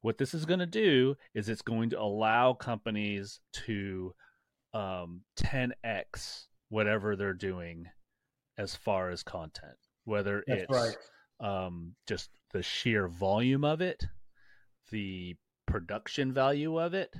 what 0.00 0.16
this 0.16 0.32
is 0.32 0.46
going 0.46 0.60
to 0.60 0.66
do 0.66 1.14
is 1.34 1.48
it's 1.48 1.62
going 1.62 1.90
to 1.90 2.00
allow 2.00 2.54
companies 2.54 3.40
to 3.66 4.14
um, 4.72 5.20
10x 5.38 6.46
whatever 6.70 7.16
they're 7.16 7.34
doing 7.34 7.84
as 8.56 8.74
far 8.74 9.10
as 9.10 9.22
content, 9.22 9.76
whether 10.04 10.42
it's 10.46 10.70
right. 10.70 10.96
um, 11.40 11.94
just 12.06 12.30
the 12.52 12.62
sheer 12.62 13.08
volume 13.08 13.64
of 13.64 13.82
it, 13.82 14.02
the 14.90 15.36
production 15.66 16.32
value 16.32 16.80
of 16.80 16.94
it 16.94 17.14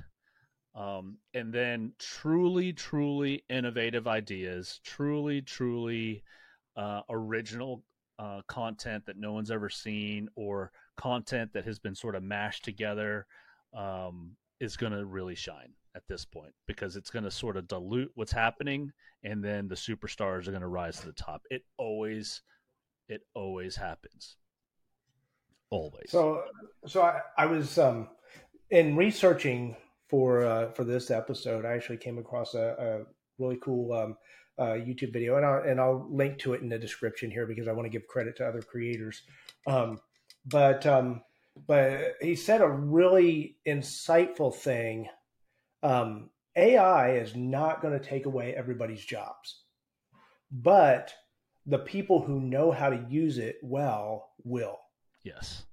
um, 0.75 1.17
and 1.33 1.53
then 1.53 1.93
truly 1.99 2.73
truly 2.73 3.43
innovative 3.49 4.07
ideas 4.07 4.79
truly 4.83 5.41
truly 5.41 6.23
uh, 6.77 7.01
original 7.09 7.83
uh, 8.17 8.41
content 8.47 9.05
that 9.05 9.17
no 9.17 9.33
one's 9.33 9.51
ever 9.51 9.69
seen 9.69 10.27
or 10.35 10.71
content 10.97 11.51
that 11.53 11.65
has 11.65 11.79
been 11.79 11.95
sort 11.95 12.15
of 12.15 12.23
mashed 12.23 12.65
together 12.65 13.25
um, 13.75 14.31
is 14.59 14.75
going 14.75 14.91
to 14.91 15.05
really 15.05 15.35
shine 15.35 15.71
at 15.95 16.03
this 16.07 16.25
point 16.25 16.53
because 16.67 16.95
it's 16.95 17.09
going 17.09 17.23
to 17.23 17.31
sort 17.31 17.57
of 17.57 17.67
dilute 17.67 18.11
what's 18.15 18.31
happening 18.31 18.91
and 19.23 19.43
then 19.43 19.67
the 19.67 19.75
superstars 19.75 20.47
are 20.47 20.51
going 20.51 20.61
to 20.61 20.67
rise 20.67 20.99
to 20.99 21.05
the 21.05 21.13
top. 21.13 21.41
It 21.49 21.63
always 21.77 22.41
it 23.07 23.21
always 23.33 23.75
happens. 23.75 24.35
Always. 25.71 26.09
So 26.09 26.43
so 26.85 27.01
i, 27.01 27.21
I 27.37 27.45
was 27.45 27.77
um 27.77 28.09
in 28.69 28.95
researching 28.95 29.75
for 30.09 30.45
uh, 30.45 30.71
for 30.71 30.83
this 30.83 31.11
episode, 31.11 31.65
I 31.65 31.73
actually 31.73 31.97
came 31.97 32.17
across 32.17 32.55
a, 32.55 32.75
a 32.79 33.41
really 33.41 33.57
cool 33.61 33.93
um, 33.93 34.17
uh, 34.59 34.73
YouTube 34.73 35.13
video, 35.13 35.37
and 35.37 35.45
I'll, 35.45 35.63
and 35.63 35.79
I'll 35.79 36.07
link 36.11 36.37
to 36.39 36.53
it 36.53 36.61
in 36.61 36.69
the 36.69 36.77
description 36.77 37.31
here 37.31 37.47
because 37.47 37.67
I 37.67 37.71
want 37.71 37.85
to 37.85 37.89
give 37.89 38.07
credit 38.07 38.35
to 38.37 38.47
other 38.47 38.61
creators. 38.61 39.23
Um, 39.65 39.99
but 40.45 40.85
um, 40.85 41.21
but 41.67 42.15
he 42.21 42.35
said 42.35 42.61
a 42.61 42.69
really 42.69 43.57
insightful 43.67 44.53
thing. 44.53 45.07
Um, 45.81 46.29
AI 46.55 47.13
is 47.13 47.35
not 47.35 47.81
going 47.81 47.97
to 47.97 48.05
take 48.05 48.25
away 48.25 48.53
everybody's 48.53 49.03
jobs, 49.03 49.63
but 50.51 51.13
the 51.65 51.79
people 51.79 52.21
who 52.21 52.41
know 52.41 52.71
how 52.71 52.89
to 52.89 53.05
use 53.09 53.37
it 53.37 53.57
well 53.61 54.31
will. 54.43 54.79
Yes. 55.23 55.63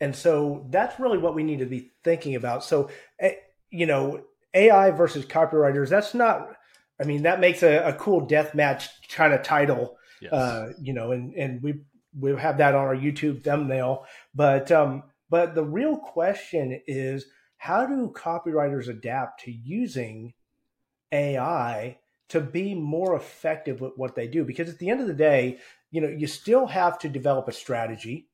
And 0.00 0.16
so 0.16 0.66
that's 0.70 0.98
really 0.98 1.18
what 1.18 1.34
we 1.34 1.44
need 1.44 1.60
to 1.60 1.66
be 1.66 1.92
thinking 2.02 2.34
about. 2.34 2.64
So, 2.64 2.90
eh, 3.20 3.34
you 3.70 3.86
know, 3.86 4.24
AI 4.54 4.90
versus 4.90 5.24
copywriters, 5.24 5.88
that's 5.88 6.14
not, 6.14 6.56
I 7.02 7.04
mean, 7.04 7.22
that 7.22 7.40
makes 7.40 7.62
a, 7.62 7.78
a 7.88 7.92
cool 7.94 8.20
death 8.20 8.54
match 8.54 8.88
kind 9.08 9.32
of 9.32 9.42
title, 9.42 9.98
yes. 10.20 10.32
uh, 10.32 10.72
you 10.80 10.92
know, 10.92 11.12
and, 11.12 11.34
and 11.34 11.62
we, 11.62 11.80
we 12.18 12.36
have 12.36 12.58
that 12.58 12.74
on 12.74 12.84
our 12.84 12.96
YouTube 12.96 13.42
thumbnail. 13.42 14.06
But, 14.34 14.70
um, 14.70 15.02
but 15.28 15.54
the 15.54 15.64
real 15.64 15.96
question 15.96 16.80
is 16.86 17.26
how 17.56 17.86
do 17.86 18.12
copywriters 18.14 18.88
adapt 18.88 19.44
to 19.44 19.52
using 19.52 20.34
AI 21.10 21.98
to 22.28 22.40
be 22.40 22.74
more 22.74 23.16
effective 23.16 23.80
with 23.80 23.92
what 23.96 24.14
they 24.14 24.28
do? 24.28 24.44
Because 24.44 24.68
at 24.68 24.78
the 24.78 24.88
end 24.88 25.00
of 25.00 25.06
the 25.08 25.14
day, 25.14 25.58
you 25.90 26.00
know, 26.00 26.08
you 26.08 26.26
still 26.26 26.66
have 26.66 26.98
to 27.00 27.08
develop 27.08 27.48
a 27.48 27.52
strategy 27.52 28.28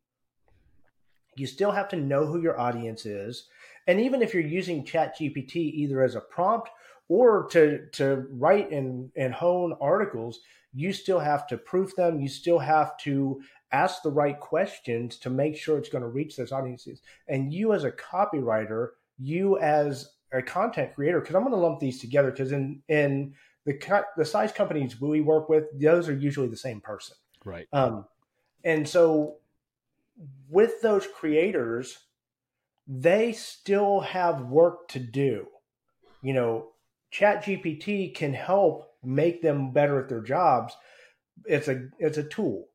you 1.38 1.46
still 1.46 1.70
have 1.70 1.88
to 1.88 1.96
know 1.96 2.26
who 2.26 2.40
your 2.40 2.58
audience 2.60 3.06
is. 3.06 3.46
And 3.86 4.00
even 4.00 4.22
if 4.22 4.34
you're 4.34 4.42
using 4.42 4.84
ChatGPT 4.84 5.56
either 5.56 6.02
as 6.02 6.14
a 6.14 6.20
prompt 6.20 6.68
or 7.08 7.48
to, 7.50 7.86
to 7.92 8.26
write 8.30 8.70
and, 8.70 9.10
and 9.16 9.32
hone 9.32 9.74
articles, 9.80 10.40
you 10.74 10.92
still 10.92 11.18
have 11.18 11.46
to 11.48 11.56
proof 11.56 11.96
them. 11.96 12.20
You 12.20 12.28
still 12.28 12.58
have 12.58 12.96
to 12.98 13.40
ask 13.72 14.02
the 14.02 14.10
right 14.10 14.38
questions 14.38 15.16
to 15.18 15.30
make 15.30 15.56
sure 15.56 15.78
it's 15.78 15.88
going 15.88 16.02
to 16.02 16.08
reach 16.08 16.36
those 16.36 16.52
audiences. 16.52 17.00
And 17.28 17.52
you, 17.52 17.72
as 17.72 17.84
a 17.84 17.90
copywriter, 17.90 18.90
you 19.18 19.58
as 19.58 20.12
a 20.32 20.42
content 20.42 20.94
creator, 20.94 21.20
because 21.20 21.34
I'm 21.34 21.42
going 21.42 21.54
to 21.54 21.60
lump 21.60 21.80
these 21.80 22.00
together 22.00 22.30
because 22.30 22.52
in 22.52 22.82
in 22.88 23.34
the 23.64 24.04
the 24.16 24.24
size 24.24 24.52
companies 24.52 25.00
we 25.00 25.20
work 25.20 25.48
with, 25.48 25.64
those 25.78 26.08
are 26.08 26.14
usually 26.14 26.48
the 26.48 26.56
same 26.56 26.80
person, 26.80 27.16
right? 27.44 27.66
Um, 27.72 28.04
and 28.64 28.86
so 28.86 29.36
with 30.48 30.80
those 30.82 31.06
creators, 31.06 31.98
they 32.86 33.32
still 33.32 34.00
have 34.00 34.42
work 34.42 34.88
to 34.88 34.98
do. 34.98 35.46
You 36.22 36.34
know, 36.34 36.68
Chat 37.10 37.44
GPT 37.44 38.14
can 38.14 38.34
help 38.34 38.88
make 39.02 39.42
them 39.42 39.72
better 39.72 40.00
at 40.00 40.08
their 40.08 40.22
jobs. 40.22 40.74
It's 41.46 41.68
a 41.68 41.88
it's 41.98 42.18
a 42.18 42.24
tool. 42.24 42.68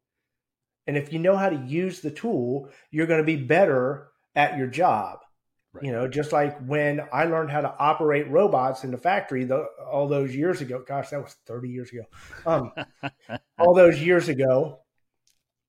And 0.87 0.97
if 0.97 1.13
you 1.13 1.19
know 1.19 1.37
how 1.37 1.49
to 1.49 1.55
use 1.55 2.01
the 2.01 2.11
tool, 2.11 2.69
you're 2.91 3.07
going 3.07 3.21
to 3.21 3.25
be 3.25 3.37
better 3.37 4.09
at 4.35 4.57
your 4.57 4.67
job. 4.67 5.19
Right. 5.73 5.85
You 5.85 5.91
know, 5.91 6.07
just 6.07 6.31
like 6.31 6.59
when 6.67 7.01
I 7.11 7.25
learned 7.25 7.49
how 7.49 7.61
to 7.61 7.73
operate 7.79 8.29
robots 8.29 8.83
in 8.83 8.91
the 8.91 8.97
factory 8.97 9.43
the, 9.43 9.65
all 9.91 10.07
those 10.07 10.35
years 10.35 10.61
ago. 10.61 10.83
Gosh, 10.85 11.09
that 11.09 11.23
was 11.23 11.35
30 11.47 11.69
years 11.69 11.91
ago. 11.91 12.03
Um, 12.45 12.71
all 13.57 13.73
those 13.73 13.99
years 13.99 14.29
ago, 14.29 14.79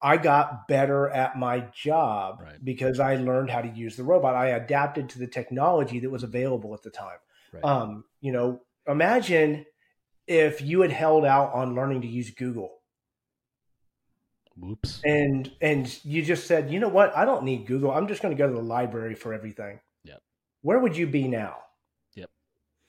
I 0.03 0.19
got 0.19 0.69
better 0.69 1.09
at 1.09 1.39
my 1.39 1.61
job 1.73 2.41
right. 2.43 2.63
because 2.63 3.01
I 3.01 3.17
learned 3.17 3.49
how 3.49 3.63
to 3.63 3.69
use 3.69 3.97
the 3.97 4.05
robot. 4.05 4.35
I 4.35 4.49
adapted 4.49 5.09
to 5.11 5.19
the 5.19 5.27
technology 5.27 6.01
that 6.01 6.11
was 6.11 6.23
available 6.23 6.75
at 6.75 6.83
the 6.83 6.91
time. 6.91 7.17
Right. 7.55 7.65
Um, 7.65 8.05
you 8.21 8.33
know, 8.33 8.61
imagine 8.87 9.67
if 10.27 10.61
you 10.61 10.81
had 10.81 10.91
held 10.91 11.25
out 11.25 11.53
on 11.53 11.75
learning 11.75 12.03
to 12.03 12.09
use 12.09 12.31
Google. 12.31 12.71
Whoops. 14.57 15.01
And 15.05 15.51
and 15.61 15.99
you 16.05 16.23
just 16.23 16.47
said, 16.47 16.71
you 16.71 16.79
know 16.79 16.89
what? 16.89 17.17
I 17.17 17.25
don't 17.25 17.45
need 17.45 17.67
Google. 17.67 17.91
I'm 17.91 18.09
just 18.09 18.23
going 18.23 18.35
to 18.35 18.39
go 18.39 18.49
to 18.49 18.55
the 18.55 18.63
library 18.63 19.15
for 19.15 19.35
everything. 19.35 19.81
Yep. 20.05 20.21
Where 20.63 20.79
would 20.79 20.97
you 20.97 21.07
be 21.07 21.27
now? 21.27 21.57
Yep. 22.15 22.31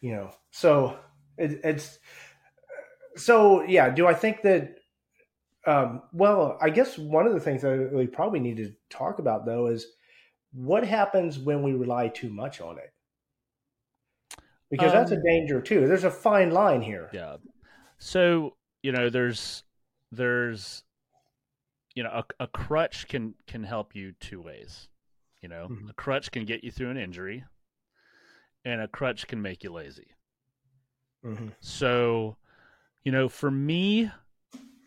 You 0.02 0.12
know, 0.16 0.32
so 0.52 0.98
it, 1.38 1.60
it's 1.64 1.98
so 3.18 3.64
yeah. 3.64 3.90
Do 3.90 4.06
I 4.06 4.14
think 4.14 4.44
that 4.44 4.76
um, 5.66 6.04
well, 6.14 6.58
I 6.62 6.70
guess 6.70 6.98
one 6.98 7.26
of 7.26 7.34
the 7.34 7.40
things 7.40 7.64
that 7.64 7.90
we 7.92 8.06
probably 8.06 8.40
need 8.40 8.58
to 8.58 8.72
talk 8.90 9.18
about 9.20 9.46
though 9.46 9.68
is 9.68 9.88
what 10.54 10.86
happens 10.86 11.40
when 11.40 11.64
we 11.64 11.74
rely 11.74 12.08
too 12.08 12.30
much 12.30 12.62
on 12.62 12.78
it, 12.78 12.94
because 14.70 14.92
um, 14.92 14.98
that's 14.98 15.12
a 15.12 15.16
um, 15.16 15.24
danger 15.24 15.62
too. 15.62 15.88
There's 15.88 16.04
a 16.04 16.12
fine 16.12 16.52
line 16.52 16.82
here. 16.82 17.10
Yeah. 17.14 17.38
So 17.98 18.56
you 18.84 18.92
know, 18.92 19.10
there's 19.10 19.64
there's 20.12 20.84
you 21.96 22.04
know 22.04 22.10
a, 22.10 22.44
a 22.44 22.48
crutch 22.48 23.08
can 23.08 23.36
can 23.48 23.64
help 23.64 23.96
you 23.96 24.14
two 24.20 24.42
ways. 24.42 24.88
You 25.42 25.50
know, 25.50 25.68
mm-hmm. 25.70 25.90
a 25.90 25.94
crutch 25.94 26.32
can 26.32 26.46
get 26.46 26.64
you 26.64 26.72
through 26.72 26.90
an 26.90 26.98
injury, 26.98 27.44
and 28.64 28.82
a 28.82 28.88
crutch 28.88 29.28
can 29.28 29.42
make 29.42 29.64
you 29.64 29.72
lazy. 29.72 30.08
Mm-hmm. 31.26 31.48
So, 31.60 32.38
you 33.04 33.12
know, 33.12 33.28
for 33.28 33.50
me, 33.50 34.12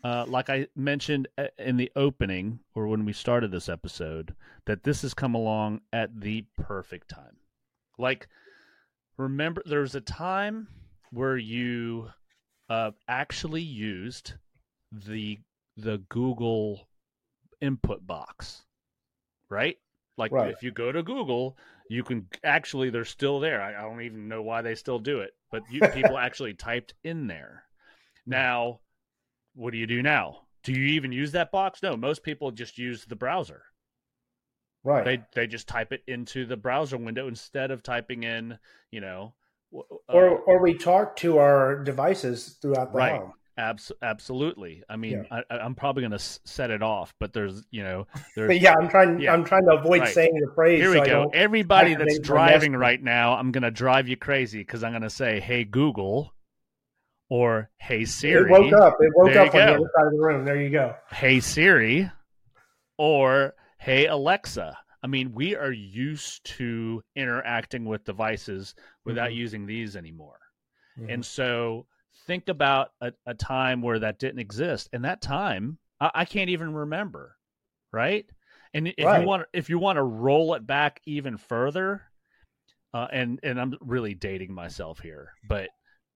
uh, 0.03 0.25
like 0.27 0.49
I 0.49 0.67
mentioned 0.75 1.27
uh, 1.37 1.47
in 1.57 1.77
the 1.77 1.91
opening 1.95 2.59
or 2.75 2.87
when 2.87 3.05
we 3.05 3.13
started 3.13 3.51
this 3.51 3.69
episode, 3.69 4.35
that 4.65 4.83
this 4.83 5.01
has 5.01 5.13
come 5.13 5.35
along 5.35 5.81
at 5.91 6.21
the 6.21 6.45
perfect 6.57 7.09
time. 7.09 7.37
Like, 7.97 8.27
remember, 9.19 9.61
there 9.65 9.81
was 9.81 9.95
a 9.95 10.01
time 10.01 10.67
where 11.11 11.37
you 11.37 12.09
uh, 12.69 12.91
actually 13.07 13.61
used 13.61 14.33
the 14.91 15.39
the 15.77 15.99
Google 16.09 16.87
input 17.61 18.05
box, 18.05 18.63
right? 19.49 19.77
Like, 20.17 20.31
right. 20.31 20.51
if 20.51 20.63
you 20.63 20.71
go 20.71 20.91
to 20.91 21.03
Google, 21.03 21.57
you 21.89 22.03
can 22.03 22.27
actually 22.43 22.89
they're 22.89 23.05
still 23.05 23.39
there. 23.39 23.61
I, 23.61 23.75
I 23.75 23.81
don't 23.81 24.01
even 24.01 24.27
know 24.27 24.41
why 24.41 24.61
they 24.61 24.75
still 24.75 24.99
do 24.99 25.19
it, 25.19 25.31
but 25.51 25.63
you, 25.69 25.81
people 25.93 26.17
actually 26.17 26.53
typed 26.53 26.93
in 27.03 27.27
there. 27.27 27.63
Now 28.25 28.79
what 29.59 29.71
do 29.71 29.77
you 29.77 29.87
do 29.87 30.01
now? 30.01 30.43
Do 30.63 30.73
you 30.73 30.85
even 30.85 31.11
use 31.11 31.31
that 31.33 31.51
box? 31.51 31.81
No, 31.83 31.97
most 31.97 32.23
people 32.23 32.51
just 32.51 32.77
use 32.77 33.05
the 33.05 33.15
browser. 33.15 33.63
Right. 34.83 35.03
They 35.03 35.19
they 35.33 35.47
just 35.47 35.67
type 35.67 35.91
it 35.91 36.03
into 36.07 36.45
the 36.45 36.57
browser 36.57 36.97
window 36.97 37.27
instead 37.27 37.71
of 37.71 37.83
typing 37.83 38.23
in, 38.23 38.57
you 38.91 39.01
know, 39.01 39.33
uh, 39.75 39.81
or 40.07 40.39
or 40.39 40.61
we 40.61 40.73
talk 40.73 41.15
to 41.17 41.37
our 41.37 41.83
devices 41.83 42.57
throughout 42.61 42.93
the 42.93 42.97
right. 42.97 43.19
home. 43.19 43.33
Abs- 43.57 43.91
absolutely. 44.01 44.83
I 44.87 44.95
mean, 44.95 45.25
yeah. 45.29 45.41
I, 45.49 45.65
am 45.65 45.75
probably 45.75 46.01
going 46.01 46.17
to 46.17 46.19
set 46.19 46.71
it 46.71 46.81
off, 46.81 47.13
but 47.19 47.33
there's, 47.33 47.61
you 47.71 47.83
know, 47.83 48.07
there's. 48.33 48.57
yeah, 48.61 48.73
I'm 48.79 48.87
trying. 48.87 49.19
Yeah. 49.19 49.33
I'm 49.33 49.43
trying 49.43 49.65
to 49.65 49.73
avoid 49.73 49.99
right. 49.99 50.13
saying 50.13 50.33
the 50.33 50.49
phrase. 50.55 50.79
Here 50.79 50.91
we 50.91 50.99
so 50.99 51.05
go. 51.05 51.31
Everybody 51.33 51.95
that's 51.95 52.19
driving 52.19 52.73
right 52.73 53.03
now, 53.03 53.33
I'm 53.33 53.51
going 53.51 53.63
to 53.63 53.71
drive 53.71 54.07
you 54.07 54.15
crazy 54.15 54.59
because 54.59 54.81
I'm 54.81 54.93
going 54.93 55.01
to 55.01 55.09
say, 55.09 55.41
"Hey 55.41 55.65
Google," 55.65 56.33
or 57.29 57.69
Hey 57.75 58.05
Siri. 58.05 58.49
It 58.49 58.49
woke 58.49 58.71
up. 58.71 58.95
It 59.01 59.11
woke 59.13 59.35
up 59.35 59.53
on 59.53 59.59
the 59.59 59.73
other 59.73 59.91
side 59.93 60.05
of 60.05 60.13
the 60.13 60.19
room. 60.19 60.45
There 60.45 60.61
you 60.61 60.69
go. 60.69 60.95
Hey 61.11 61.41
Siri 61.41 62.09
or 62.97 63.55
Hey 63.79 64.07
Alexa. 64.07 64.77
I 65.01 65.07
mean, 65.07 65.33
we 65.33 65.55
are 65.55 65.71
used 65.71 66.45
to 66.57 67.01
interacting 67.15 67.85
with 67.85 68.03
devices 68.03 68.75
without 69.05 69.29
mm-hmm. 69.29 69.39
using 69.39 69.65
these 69.65 69.95
anymore. 69.95 70.39
Mm-hmm. 70.99 71.09
And 71.09 71.25
so 71.25 71.85
think 72.27 72.49
about 72.49 72.89
a, 72.99 73.13
a, 73.25 73.33
time 73.33 73.81
where 73.81 73.99
that 73.99 74.19
didn't 74.19 74.39
exist. 74.39 74.89
And 74.91 75.05
that 75.05 75.21
time, 75.21 75.77
I, 76.01 76.11
I 76.13 76.25
can't 76.25 76.49
even 76.49 76.73
remember. 76.73 77.37
Right. 77.93 78.25
And 78.73 78.89
if 78.89 79.05
right. 79.05 79.21
you 79.21 79.27
want, 79.27 79.47
if 79.53 79.69
you 79.69 79.79
want 79.79 79.95
to 79.95 80.03
roll 80.03 80.53
it 80.55 80.67
back 80.67 80.99
even 81.05 81.37
further, 81.37 82.03
uh, 82.93 83.07
and 83.11 83.39
and 83.43 83.59
I'm 83.59 83.75
really 83.81 84.13
dating 84.13 84.53
myself 84.53 84.99
here, 84.99 85.31
but 85.47 85.69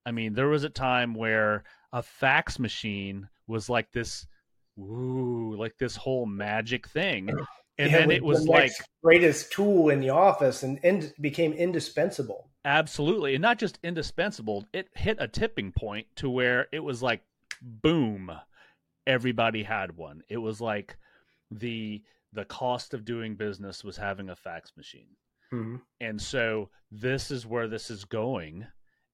I 0.06 0.12
mean, 0.12 0.34
there 0.34 0.50
was 0.50 0.64
a 0.64 0.70
time 0.70 1.14
where 1.14 1.64
a 1.94 2.04
fax 2.04 2.60
machine 2.60 3.28
was 3.48 3.70
like 3.70 3.92
this, 3.92 4.28
ooh, 4.80 5.56
like 5.58 5.78
this 5.78 5.96
whole 5.96 6.26
magic 6.26 6.88
thing. 6.88 7.30
And 7.80 7.92
yeah, 7.92 8.00
then 8.00 8.12
it 8.12 8.24
was 8.24 8.46
the 8.46 8.52
like 8.52 8.72
greatest 9.04 9.52
tool 9.52 9.90
in 9.90 10.00
the 10.00 10.12
office 10.12 10.62
and, 10.62 10.80
and 10.84 11.12
became 11.20 11.54
indispensable. 11.54 12.50
Absolutely. 12.66 13.36
And 13.36 13.42
not 13.42 13.58
just 13.58 13.80
indispensable, 13.84 14.66
it 14.74 14.90
hit 14.94 15.18
a 15.20 15.28
tipping 15.28 15.72
point 15.72 16.06
to 16.18 16.30
where 16.30 16.68
it 16.72 16.80
was 16.80 17.02
like, 17.02 17.24
boom, 17.62 18.32
everybody 19.08 19.64
had 19.64 19.98
one. 19.98 20.22
It 20.30 20.38
was 20.38 20.62
like 20.62 20.98
the 21.50 22.04
the 22.32 22.46
cost 22.46 22.94
of 22.94 23.06
doing 23.06 23.36
business 23.36 23.84
was 23.84 23.98
having 23.98 24.30
a 24.30 24.36
fax 24.36 24.72
machine. 24.78 25.10
Mm-hmm. 25.52 25.76
And 26.02 26.22
so 26.22 26.70
this 26.92 27.32
is 27.32 27.46
where 27.46 27.68
this 27.68 27.90
is 27.90 28.06
going 28.06 28.66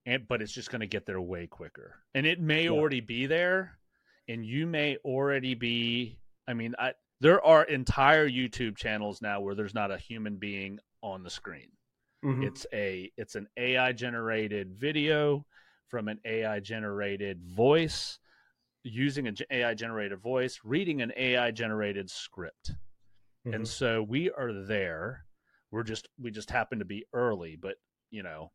and 0.05 0.27
but 0.27 0.41
it's 0.41 0.51
just 0.51 0.71
going 0.71 0.81
to 0.81 0.87
get 0.87 1.05
there 1.05 1.21
way 1.21 1.47
quicker 1.47 1.95
and 2.13 2.25
it 2.25 2.39
may 2.39 2.65
yeah. 2.65 2.69
already 2.69 2.99
be 2.99 3.25
there 3.25 3.78
and 4.29 4.45
you 4.45 4.65
may 4.65 4.95
already 5.03 5.55
be 5.55 6.17
i 6.47 6.53
mean 6.53 6.73
I, 6.79 6.93
there 7.19 7.43
are 7.43 7.63
entire 7.63 8.29
youtube 8.29 8.77
channels 8.77 9.21
now 9.21 9.41
where 9.41 9.55
there's 9.55 9.73
not 9.73 9.91
a 9.91 9.97
human 9.97 10.37
being 10.37 10.79
on 11.01 11.23
the 11.23 11.29
screen 11.29 11.67
mm-hmm. 12.23 12.43
it's 12.43 12.65
a 12.71 13.11
it's 13.17 13.35
an 13.35 13.47
ai 13.57 13.91
generated 13.91 14.73
video 14.73 15.45
from 15.89 16.07
an 16.07 16.19
ai 16.23 16.61
generated 16.61 17.41
voice 17.43 18.19
using 18.83 19.27
an 19.27 19.35
ai 19.51 19.73
generated 19.73 20.19
voice 20.19 20.59
reading 20.63 21.01
an 21.01 21.11
ai 21.17 21.51
generated 21.51 22.09
script 22.09 22.71
mm-hmm. 23.45 23.55
and 23.55 23.67
so 23.67 24.01
we 24.03 24.31
are 24.31 24.53
there 24.53 25.25
we're 25.71 25.83
just 25.83 26.07
we 26.21 26.31
just 26.31 26.49
happen 26.49 26.79
to 26.79 26.85
be 26.85 27.03
early 27.13 27.57
but 27.59 27.75
you 28.11 28.23
know 28.23 28.51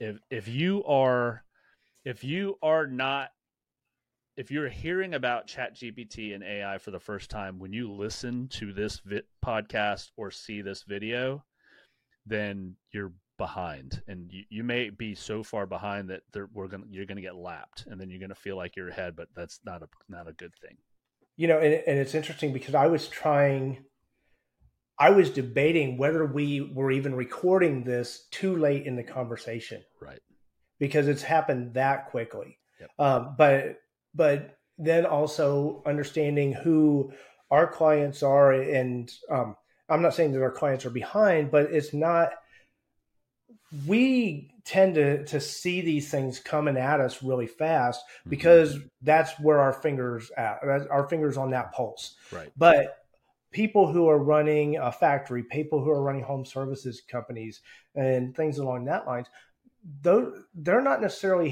if 0.00 0.18
if 0.30 0.48
you 0.48 0.84
are 0.84 1.44
if 2.04 2.24
you 2.24 2.58
are 2.62 2.86
not 2.86 3.30
if 4.36 4.50
you're 4.50 4.68
hearing 4.68 5.14
about 5.14 5.46
chat 5.46 5.74
gpt 5.74 6.34
and 6.34 6.42
ai 6.42 6.78
for 6.78 6.90
the 6.90 7.00
first 7.00 7.30
time 7.30 7.58
when 7.58 7.72
you 7.72 7.90
listen 7.90 8.48
to 8.48 8.72
this 8.72 9.00
vi- 9.04 9.22
podcast 9.44 10.10
or 10.16 10.30
see 10.30 10.62
this 10.62 10.82
video 10.82 11.44
then 12.26 12.76
you're 12.92 13.12
behind 13.38 14.02
and 14.06 14.30
you, 14.30 14.44
you 14.50 14.62
may 14.62 14.90
be 14.90 15.14
so 15.14 15.42
far 15.42 15.66
behind 15.66 16.08
that 16.08 16.22
we're 16.52 16.68
gonna 16.68 16.84
you're 16.90 17.06
gonna 17.06 17.20
get 17.20 17.34
lapped 17.34 17.86
and 17.86 18.00
then 18.00 18.08
you're 18.08 18.20
gonna 18.20 18.34
feel 18.34 18.56
like 18.56 18.76
you're 18.76 18.88
ahead 18.88 19.16
but 19.16 19.28
that's 19.34 19.60
not 19.64 19.82
a 19.82 19.88
not 20.08 20.28
a 20.28 20.32
good 20.32 20.54
thing 20.60 20.76
you 21.36 21.48
know 21.48 21.58
and, 21.58 21.74
and 21.86 21.98
it's 21.98 22.14
interesting 22.14 22.52
because 22.52 22.74
i 22.74 22.86
was 22.86 23.08
trying 23.08 23.84
I 24.98 25.10
was 25.10 25.30
debating 25.30 25.96
whether 25.98 26.24
we 26.24 26.60
were 26.60 26.92
even 26.92 27.14
recording 27.14 27.82
this 27.82 28.28
too 28.30 28.56
late 28.56 28.86
in 28.86 28.94
the 28.94 29.02
conversation. 29.02 29.82
Right. 30.00 30.20
Because 30.78 31.08
it's 31.08 31.22
happened 31.22 31.74
that 31.74 32.10
quickly. 32.10 32.58
Yep. 32.80 32.90
Um, 33.00 33.34
but 33.36 33.78
but 34.14 34.58
then 34.78 35.06
also 35.06 35.82
understanding 35.86 36.52
who 36.52 37.12
our 37.50 37.66
clients 37.66 38.22
are 38.22 38.52
and 38.52 39.12
um, 39.30 39.56
I'm 39.88 40.02
not 40.02 40.14
saying 40.14 40.32
that 40.32 40.42
our 40.42 40.50
clients 40.50 40.86
are 40.86 40.90
behind, 40.90 41.50
but 41.50 41.70
it's 41.70 41.92
not 41.92 42.32
we 43.86 44.50
tend 44.64 44.94
to 44.94 45.24
to 45.24 45.40
see 45.40 45.80
these 45.80 46.10
things 46.10 46.38
coming 46.38 46.76
at 46.76 47.00
us 47.00 47.22
really 47.22 47.46
fast 47.46 48.00
mm-hmm. 48.00 48.30
because 48.30 48.76
mm-hmm. 48.76 48.86
that's 49.02 49.32
where 49.40 49.60
our 49.60 49.72
fingers 49.72 50.30
at 50.36 50.60
our 50.90 51.08
fingers 51.08 51.36
on 51.36 51.50
that 51.50 51.72
pulse. 51.72 52.16
Right. 52.30 52.52
But 52.56 52.98
people 53.50 53.90
who 53.92 54.08
are 54.08 54.18
running 54.18 54.78
a 54.78 54.92
factory, 54.92 55.42
people 55.42 55.82
who 55.82 55.90
are 55.90 56.02
running 56.02 56.22
home 56.22 56.44
services 56.44 57.02
companies, 57.06 57.60
and 57.94 58.34
things 58.34 58.58
along 58.58 58.86
that 58.86 59.06
lines, 59.06 59.26
though 60.02 60.32
they're 60.54 60.80
not 60.80 61.02
necessarily 61.02 61.50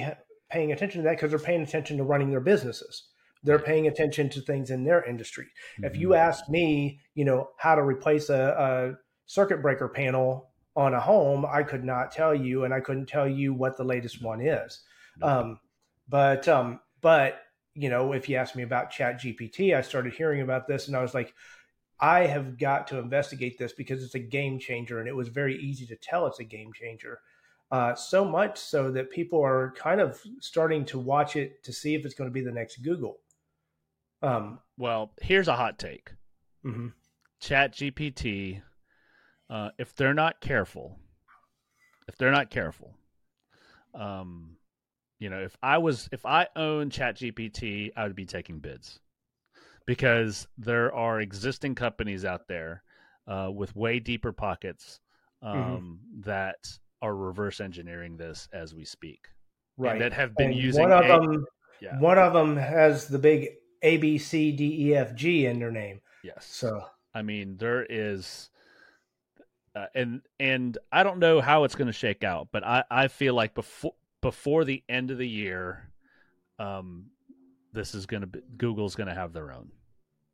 paying 0.50 0.72
attention 0.72 1.02
to 1.02 1.04
that 1.04 1.16
because 1.16 1.30
they're 1.30 1.38
paying 1.38 1.62
attention 1.62 1.96
to 1.96 2.04
running 2.04 2.30
their 2.30 2.40
businesses. 2.40 3.08
They're 3.42 3.58
paying 3.58 3.86
attention 3.86 4.28
to 4.30 4.40
things 4.40 4.70
in 4.70 4.84
their 4.84 5.02
industry. 5.04 5.46
Mm-hmm. 5.46 5.84
If 5.84 5.96
you 5.96 6.14
ask 6.14 6.48
me, 6.48 7.00
you 7.14 7.24
know, 7.24 7.50
how 7.56 7.74
to 7.74 7.82
replace 7.82 8.28
a, 8.28 8.34
a 8.34 8.98
circuit 9.26 9.62
breaker 9.62 9.88
panel 9.88 10.50
on 10.76 10.94
a 10.94 11.00
home, 11.00 11.46
I 11.46 11.62
could 11.62 11.84
not 11.84 12.12
tell 12.12 12.34
you, 12.34 12.64
and 12.64 12.74
I 12.74 12.80
couldn't 12.80 13.06
tell 13.06 13.28
you 13.28 13.54
what 13.54 13.76
the 13.76 13.84
latest 13.84 14.22
one 14.22 14.40
is. 14.40 14.80
Um, 15.22 15.58
but 16.08 16.48
um, 16.48 16.80
but 17.00 17.40
you 17.74 17.88
know, 17.88 18.12
if 18.12 18.28
you 18.28 18.36
ask 18.36 18.54
me 18.54 18.62
about 18.62 18.90
Chat 18.90 19.20
GPT, 19.20 19.74
I 19.76 19.80
started 19.80 20.12
hearing 20.12 20.42
about 20.42 20.66
this, 20.66 20.88
and 20.88 20.96
I 20.96 21.02
was 21.02 21.14
like, 21.14 21.32
I 22.00 22.26
have 22.26 22.58
got 22.58 22.88
to 22.88 22.98
investigate 22.98 23.58
this 23.58 23.72
because 23.72 24.02
it's 24.02 24.14
a 24.14 24.20
game 24.20 24.58
changer, 24.58 24.98
and 24.98 25.08
it 25.08 25.16
was 25.16 25.28
very 25.28 25.56
easy 25.56 25.86
to 25.86 25.96
tell 25.96 26.26
it's 26.26 26.40
a 26.40 26.44
game 26.44 26.72
changer. 26.72 27.20
Uh, 27.70 27.94
so 27.94 28.24
much 28.24 28.58
so 28.58 28.90
that 28.90 29.10
people 29.10 29.40
are 29.40 29.72
kind 29.76 30.00
of 30.00 30.20
starting 30.40 30.84
to 30.84 30.98
watch 30.98 31.36
it 31.36 31.62
to 31.62 31.72
see 31.72 31.94
if 31.94 32.04
it's 32.04 32.14
going 32.14 32.28
to 32.28 32.34
be 32.34 32.40
the 32.40 32.50
next 32.50 32.78
Google. 32.82 33.18
Um, 34.22 34.58
well, 34.76 35.12
here's 35.22 35.46
a 35.46 35.54
hot 35.54 35.78
take. 35.78 36.10
Mm-hmm. 36.64 36.88
Chat 37.40 37.74
GPT, 37.74 38.60
uh, 39.48 39.70
if 39.78 39.94
they're 39.94 40.14
not 40.14 40.40
careful, 40.40 40.98
if 42.08 42.16
they're 42.16 42.32
not 42.32 42.50
careful, 42.50 42.96
um, 43.94 44.56
you 45.20 45.30
know, 45.30 45.40
if 45.40 45.56
I 45.62 45.78
was, 45.78 46.08
if 46.12 46.26
I 46.26 46.48
own 46.56 46.90
Chat 46.90 47.16
GPT, 47.16 47.92
I 47.96 48.02
would 48.04 48.16
be 48.16 48.26
taking 48.26 48.58
bids 48.58 48.98
because 49.86 50.46
there 50.58 50.94
are 50.94 51.20
existing 51.20 51.74
companies 51.74 52.24
out 52.24 52.48
there 52.48 52.82
uh, 53.26 53.50
with 53.52 53.76
way 53.76 54.00
deeper 54.00 54.32
pockets 54.32 55.00
mm-hmm. 55.42 55.58
um, 55.58 55.68
mm-hmm. 55.68 56.20
that 56.30 56.68
are 57.02 57.14
reverse 57.14 57.60
engineering 57.60 58.16
this 58.16 58.48
as 58.52 58.74
we 58.74 58.84
speak. 58.84 59.28
Right. 59.76 59.92
And 59.92 60.00
that 60.00 60.12
have 60.12 60.34
been 60.36 60.52
and 60.52 60.60
using 60.60 60.82
one 60.82 60.92
of 60.92 61.04
a- 61.04 61.26
them. 61.26 61.46
Yeah. 61.80 61.98
One 61.98 62.18
of 62.18 62.34
them 62.34 62.56
has 62.56 63.08
the 63.08 63.18
big 63.18 63.48
A 63.82 63.96
B 63.96 64.18
C 64.18 64.52
D 64.52 64.88
E 64.88 64.94
F 64.94 65.14
G 65.14 65.46
in 65.46 65.58
their 65.58 65.70
name. 65.70 66.00
Yes. 66.22 66.46
So 66.46 66.84
I 67.14 67.22
mean, 67.22 67.56
there 67.56 67.86
is, 67.88 68.50
uh, 69.74 69.86
and 69.94 70.20
and 70.38 70.76
I 70.92 71.02
don't 71.02 71.18
know 71.18 71.40
how 71.40 71.64
it's 71.64 71.74
going 71.74 71.86
to 71.86 71.92
shake 71.92 72.22
out, 72.22 72.48
but 72.52 72.64
I 72.64 72.84
I 72.90 73.08
feel 73.08 73.34
like 73.34 73.54
before 73.54 73.94
before 74.20 74.64
the 74.64 74.82
end 74.88 75.10
of 75.10 75.18
the 75.18 75.28
year, 75.28 75.90
um, 76.58 77.06
this 77.72 77.94
is 77.94 78.06
going 78.06 78.20
to 78.20 78.26
be 78.26 78.40
Google's 78.56 78.94
going 78.94 79.08
to 79.08 79.14
have 79.14 79.32
their 79.32 79.50
own, 79.50 79.70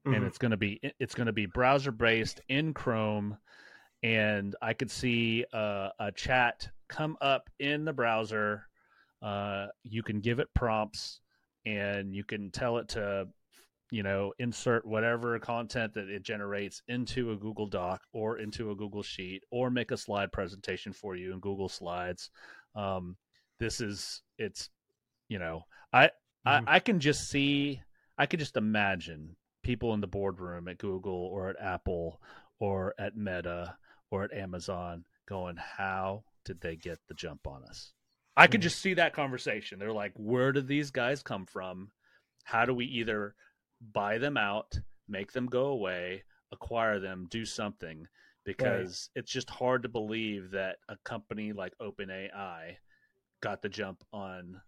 mm-hmm. 0.04 0.14
and 0.14 0.26
it's 0.26 0.38
going 0.38 0.50
to 0.50 0.56
be 0.56 0.80
it's 0.98 1.14
going 1.14 1.28
to 1.28 1.32
be 1.32 1.46
browser 1.46 1.92
based 1.92 2.40
in 2.48 2.74
Chrome, 2.74 3.38
and 4.02 4.54
I 4.62 4.72
could 4.72 4.90
see 4.90 5.44
uh, 5.52 5.90
a 5.98 6.12
chat 6.12 6.68
come 6.88 7.16
up 7.20 7.48
in 7.58 7.84
the 7.84 7.92
browser. 7.92 8.66
Uh, 9.22 9.66
you 9.82 10.02
can 10.02 10.20
give 10.20 10.38
it 10.38 10.48
prompts 10.54 11.20
and 11.64 12.14
you 12.14 12.24
can 12.24 12.50
tell 12.50 12.78
it 12.78 12.88
to 12.88 13.26
you 13.90 14.02
know 14.02 14.32
insert 14.38 14.86
whatever 14.86 15.38
content 15.38 15.94
that 15.94 16.08
it 16.08 16.22
generates 16.22 16.82
into 16.88 17.32
a 17.32 17.36
google 17.36 17.66
doc 17.66 18.02
or 18.12 18.38
into 18.38 18.70
a 18.70 18.76
google 18.76 19.02
sheet 19.02 19.42
or 19.50 19.70
make 19.70 19.90
a 19.90 19.96
slide 19.96 20.32
presentation 20.32 20.92
for 20.92 21.14
you 21.16 21.32
in 21.32 21.40
google 21.40 21.68
slides 21.68 22.30
um, 22.74 23.16
this 23.58 23.80
is 23.80 24.22
it's 24.38 24.70
you 25.28 25.38
know 25.38 25.62
I, 25.92 26.06
mm-hmm. 26.46 26.68
I 26.68 26.76
i 26.76 26.78
can 26.80 26.98
just 26.98 27.30
see 27.30 27.80
i 28.18 28.26
could 28.26 28.40
just 28.40 28.56
imagine 28.56 29.36
people 29.62 29.94
in 29.94 30.00
the 30.00 30.06
boardroom 30.06 30.68
at 30.68 30.78
google 30.78 31.30
or 31.32 31.48
at 31.48 31.56
apple 31.60 32.20
or 32.58 32.94
at 32.98 33.16
meta 33.16 33.76
or 34.16 34.24
at 34.24 34.32
amazon 34.32 35.04
going 35.28 35.56
how 35.56 36.22
did 36.44 36.60
they 36.60 36.76
get 36.76 36.98
the 37.08 37.14
jump 37.14 37.46
on 37.46 37.62
us 37.64 37.92
I 38.36 38.46
could 38.46 38.60
mm. 38.60 38.64
just 38.64 38.80
see 38.80 38.94
that 38.94 39.14
conversation. 39.14 39.78
They're 39.78 39.92
like, 39.92 40.12
where 40.16 40.52
did 40.52 40.68
these 40.68 40.90
guys 40.90 41.22
come 41.22 41.46
from? 41.46 41.90
How 42.44 42.66
do 42.66 42.74
we 42.74 42.84
either 42.86 43.34
buy 43.92 44.18
them 44.18 44.36
out, 44.36 44.78
make 45.08 45.32
them 45.32 45.46
go 45.46 45.66
away, 45.66 46.24
acquire 46.52 47.00
them, 47.00 47.26
do 47.30 47.44
something? 47.44 48.06
Because 48.44 49.10
right. 49.14 49.20
it's 49.20 49.32
just 49.32 49.50
hard 49.50 49.82
to 49.82 49.88
believe 49.88 50.50
that 50.52 50.76
a 50.88 50.96
company 51.04 51.52
like 51.52 51.72
OpenAI 51.80 52.76
got 53.42 53.62
the 53.62 53.68
jump 53.68 54.04
on 54.12 54.60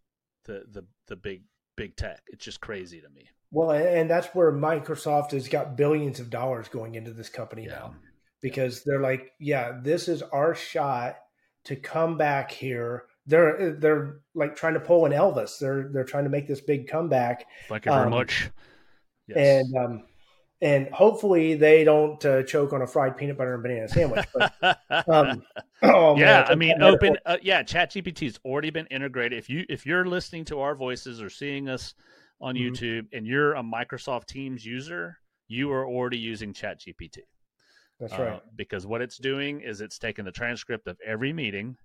the 0.44 0.64
the 0.72 0.84
the 1.06 1.14
big 1.14 1.42
big 1.76 1.94
tech. 1.94 2.22
It's 2.26 2.44
just 2.44 2.61
crazy 2.61 3.00
to 3.00 3.08
me. 3.11 3.28
Well, 3.52 3.70
and 3.70 4.11
that's 4.11 4.26
where 4.28 4.52
Microsoft 4.52 5.30
has 5.30 5.48
got 5.48 5.76
billions 5.76 6.18
of 6.18 6.28
dollars 6.28 6.68
going 6.68 6.96
into 6.96 7.12
this 7.12 7.28
company 7.28 7.64
yeah. 7.64 7.70
now 7.70 7.94
because 8.40 8.85
they're 8.85 9.01
like, 9.01 9.33
yeah, 9.38 9.79
this 9.83 10.09
is 10.09 10.22
our 10.22 10.55
shot 10.55 11.16
to 11.64 11.77
come 11.77 12.16
back 12.16 12.51
here 12.51 13.05
they're 13.29 13.74
they're 13.74 14.20
like 14.35 14.57
trying 14.57 14.74
to 14.74 14.81
pull 14.81 15.05
an 15.05 15.12
Elvis. 15.12 15.59
They're 15.59 15.90
they're 15.92 16.05
trying 16.05 16.24
to 16.24 16.31
make 16.31 16.48
this 16.48 16.61
big 16.61 16.88
comeback. 16.88 17.44
Thank 17.68 17.85
you 17.85 17.92
very 17.92 18.05
um, 18.05 18.11
much. 18.11 18.51
Yes. 19.29 19.37
And 19.37 19.77
um, 19.77 20.03
and 20.61 20.88
hopefully 20.88 21.55
they 21.55 21.85
don't 21.85 22.24
uh, 22.24 22.42
choke 22.42 22.72
on 22.72 22.83
a 22.83 22.87
fried 22.87 23.16
peanut 23.16 23.37
butter 23.37 23.55
and 23.55 23.62
banana 23.62 23.87
sandwich. 23.87 24.27
But, 24.35 24.79
um, 25.09 25.42
oh, 25.83 26.16
yeah, 26.16 26.40
man, 26.40 26.46
I 26.48 26.55
mean, 26.57 26.83
open, 26.83 27.16
uh, 27.27 27.37
yeah, 27.42 27.62
ChatGPT's 27.62 28.40
already 28.44 28.70
been 28.70 28.87
integrated. 28.87 29.38
If 29.38 29.51
you 29.51 29.64
if 29.68 29.85
you're 29.85 30.07
listening 30.07 30.46
to 30.46 30.61
our 30.61 30.74
voices 30.74 31.20
or 31.22 31.29
seeing 31.29 31.68
us 31.68 31.94
on 32.40 32.55
mm-hmm. 32.55 32.72
YouTube 32.72 33.09
and 33.12 33.27
you're 33.27 33.55
a 33.55 33.62
Microsoft 33.62 34.24
Teams 34.24 34.64
user, 34.64 35.18
you 35.48 35.70
are 35.70 35.87
already 35.87 36.18
using 36.18 36.55
ChatGPT. 36.55 37.18
That's 38.00 38.12
right. 38.12 38.34
Uh, 38.34 38.40
because 38.56 38.87
what 38.87 39.02
it's 39.02 39.18
doing 39.18 39.61
is 39.61 39.80
it's 39.80 39.98
taking 39.98 40.24
the 40.24 40.32
transcript 40.32 40.87
of 40.87 40.96
every 41.04 41.32
meeting 41.32 41.76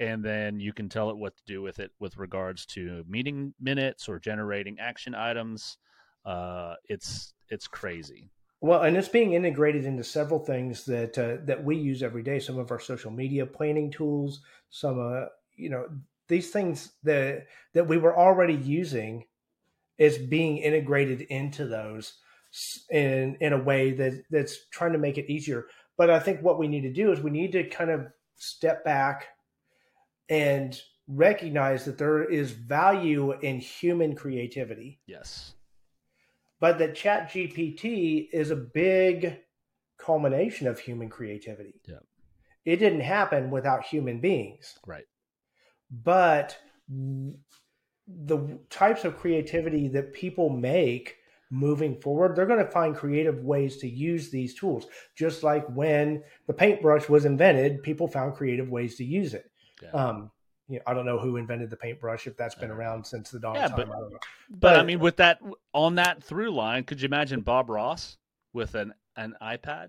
and 0.00 0.24
then 0.24 0.58
you 0.58 0.72
can 0.72 0.88
tell 0.88 1.10
it 1.10 1.16
what 1.16 1.36
to 1.36 1.42
do 1.46 1.60
with 1.60 1.78
it 1.78 1.92
with 2.00 2.16
regards 2.16 2.64
to 2.64 3.04
meeting 3.06 3.54
minutes 3.60 4.08
or 4.08 4.18
generating 4.18 4.78
action 4.80 5.14
items. 5.14 5.76
Uh, 6.24 6.74
it's 6.88 7.34
it's 7.50 7.68
crazy. 7.68 8.30
Well, 8.62 8.82
and 8.82 8.96
it's 8.96 9.08
being 9.08 9.34
integrated 9.34 9.84
into 9.84 10.02
several 10.02 10.40
things 10.40 10.86
that 10.86 11.18
uh, 11.18 11.44
that 11.44 11.62
we 11.62 11.76
use 11.76 12.02
every 12.02 12.22
day. 12.22 12.40
Some 12.40 12.58
of 12.58 12.70
our 12.70 12.80
social 12.80 13.10
media 13.10 13.44
planning 13.44 13.90
tools, 13.90 14.40
some 14.70 14.98
uh, 14.98 15.26
you 15.54 15.68
know 15.68 15.86
these 16.28 16.50
things 16.50 16.92
that 17.02 17.46
that 17.74 17.86
we 17.86 17.98
were 17.98 18.16
already 18.16 18.54
using 18.54 19.26
is 19.98 20.16
being 20.16 20.56
integrated 20.56 21.20
into 21.20 21.66
those 21.66 22.14
in 22.90 23.36
in 23.40 23.52
a 23.52 23.62
way 23.62 23.92
that 23.92 24.22
that's 24.30 24.66
trying 24.72 24.92
to 24.92 24.98
make 24.98 25.18
it 25.18 25.30
easier. 25.30 25.66
But 25.96 26.10
I 26.10 26.18
think 26.18 26.40
what 26.40 26.58
we 26.58 26.68
need 26.68 26.82
to 26.82 26.92
do 26.92 27.12
is 27.12 27.20
we 27.20 27.30
need 27.30 27.52
to 27.52 27.68
kind 27.68 27.90
of 27.90 28.06
step 28.36 28.84
back 28.84 29.28
and 30.28 30.80
recognize 31.06 31.84
that 31.84 31.98
there 31.98 32.24
is 32.24 32.52
value 32.52 33.32
in 33.40 33.58
human 33.58 34.14
creativity. 34.14 35.00
Yes. 35.06 35.54
But 36.60 36.78
that 36.78 36.94
Chat 36.94 37.30
GPT 37.30 38.28
is 38.32 38.50
a 38.50 38.56
big 38.56 39.38
culmination 39.98 40.66
of 40.66 40.78
human 40.78 41.08
creativity. 41.08 41.80
Yeah. 41.86 41.96
It 42.64 42.76
didn't 42.76 43.00
happen 43.00 43.50
without 43.50 43.84
human 43.84 44.20
beings. 44.20 44.78
Right. 44.86 45.06
But 45.90 46.58
the 48.06 48.58
types 48.68 49.04
of 49.04 49.16
creativity 49.16 49.88
that 49.88 50.12
people 50.12 50.50
make 50.50 51.16
moving 51.50 52.00
forward, 52.00 52.36
they're 52.36 52.46
going 52.46 52.64
to 52.64 52.70
find 52.70 52.96
creative 52.96 53.42
ways 53.42 53.78
to 53.78 53.88
use 53.88 54.30
these 54.30 54.54
tools. 54.54 54.86
Just 55.16 55.42
like 55.42 55.66
when 55.68 56.22
the 56.46 56.52
paintbrush 56.52 57.08
was 57.08 57.24
invented, 57.24 57.82
people 57.82 58.06
found 58.06 58.34
creative 58.34 58.68
ways 58.68 58.96
to 58.96 59.04
use 59.04 59.34
it. 59.34 59.50
Yeah. 59.82 59.90
Um, 59.90 60.30
you 60.68 60.76
know, 60.76 60.82
I 60.86 60.94
don't 60.94 61.04
know 61.04 61.18
who 61.18 61.36
invented 61.36 61.68
the 61.68 61.76
paintbrush 61.76 62.28
if 62.28 62.36
that's 62.36 62.54
been 62.54 62.70
around 62.70 63.04
since 63.04 63.30
the 63.30 63.40
dawn 63.40 63.56
yeah, 63.56 63.64
of 63.64 63.74
time. 63.74 63.88
But, 63.88 63.96
I 63.96 64.00
but, 64.00 64.60
but 64.60 64.76
I 64.78 64.84
mean, 64.84 65.00
with 65.00 65.16
that 65.16 65.40
on 65.74 65.96
that 65.96 66.22
through 66.22 66.52
line, 66.52 66.84
could 66.84 67.02
you 67.02 67.06
imagine 67.06 67.40
Bob 67.40 67.68
Ross 67.68 68.16
with 68.52 68.76
an 68.76 68.94
an 69.16 69.34
iPad? 69.42 69.88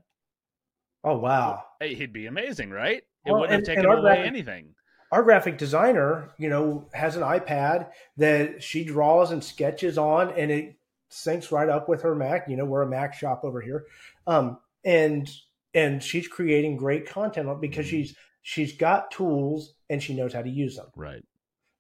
Oh 1.04 1.17
wow, 1.17 1.63
hey, 1.80 1.93
he'd 1.93 2.13
be 2.13 2.26
amazing, 2.26 2.71
right? 2.71 3.04
It 3.26 3.32
well, 3.32 3.41
wouldn't 3.41 3.60
and, 3.60 3.67
have 3.67 3.76
taken 3.76 3.91
away 3.91 4.02
graphic, 4.02 4.26
anything. 4.26 4.74
Our 5.12 5.21
graphic 5.21 5.60
designer, 5.60 6.32
you 6.39 6.50
know, 6.50 6.89
has 6.93 7.15
an 7.15 7.21
iPad 7.21 7.89
that 8.17 8.63
she 8.63 8.84
draws 8.84 9.32
and 9.32 9.43
sketches 9.43 10.00
on, 10.00 10.32
and 10.32 10.50
it 10.50 10.78
syncs 11.12 11.52
right 11.52 11.69
up 11.69 11.89
with 11.89 12.02
her 12.02 12.15
Mac. 12.15 12.47
You 12.47 12.58
know, 12.58 12.65
we're 12.65 12.84
a 12.84 12.89
Mac 12.89 13.13
shop 13.13 13.41
over 13.43 13.62
here, 13.62 13.86
um, 14.28 14.58
and 14.84 15.30
and 15.74 16.02
she's 16.02 16.28
creating 16.28 16.78
great 16.78 17.08
content 17.08 17.47
because 17.62 17.86
mm-hmm. 17.86 17.97
she's 17.97 18.15
she's 18.41 18.74
got 18.74 19.12
tools 19.12 19.76
and 19.89 20.02
she 20.02 20.15
knows 20.15 20.34
how 20.34 20.41
to 20.41 20.50
use 20.50 20.76
them. 20.76 20.88
Right. 20.95 21.24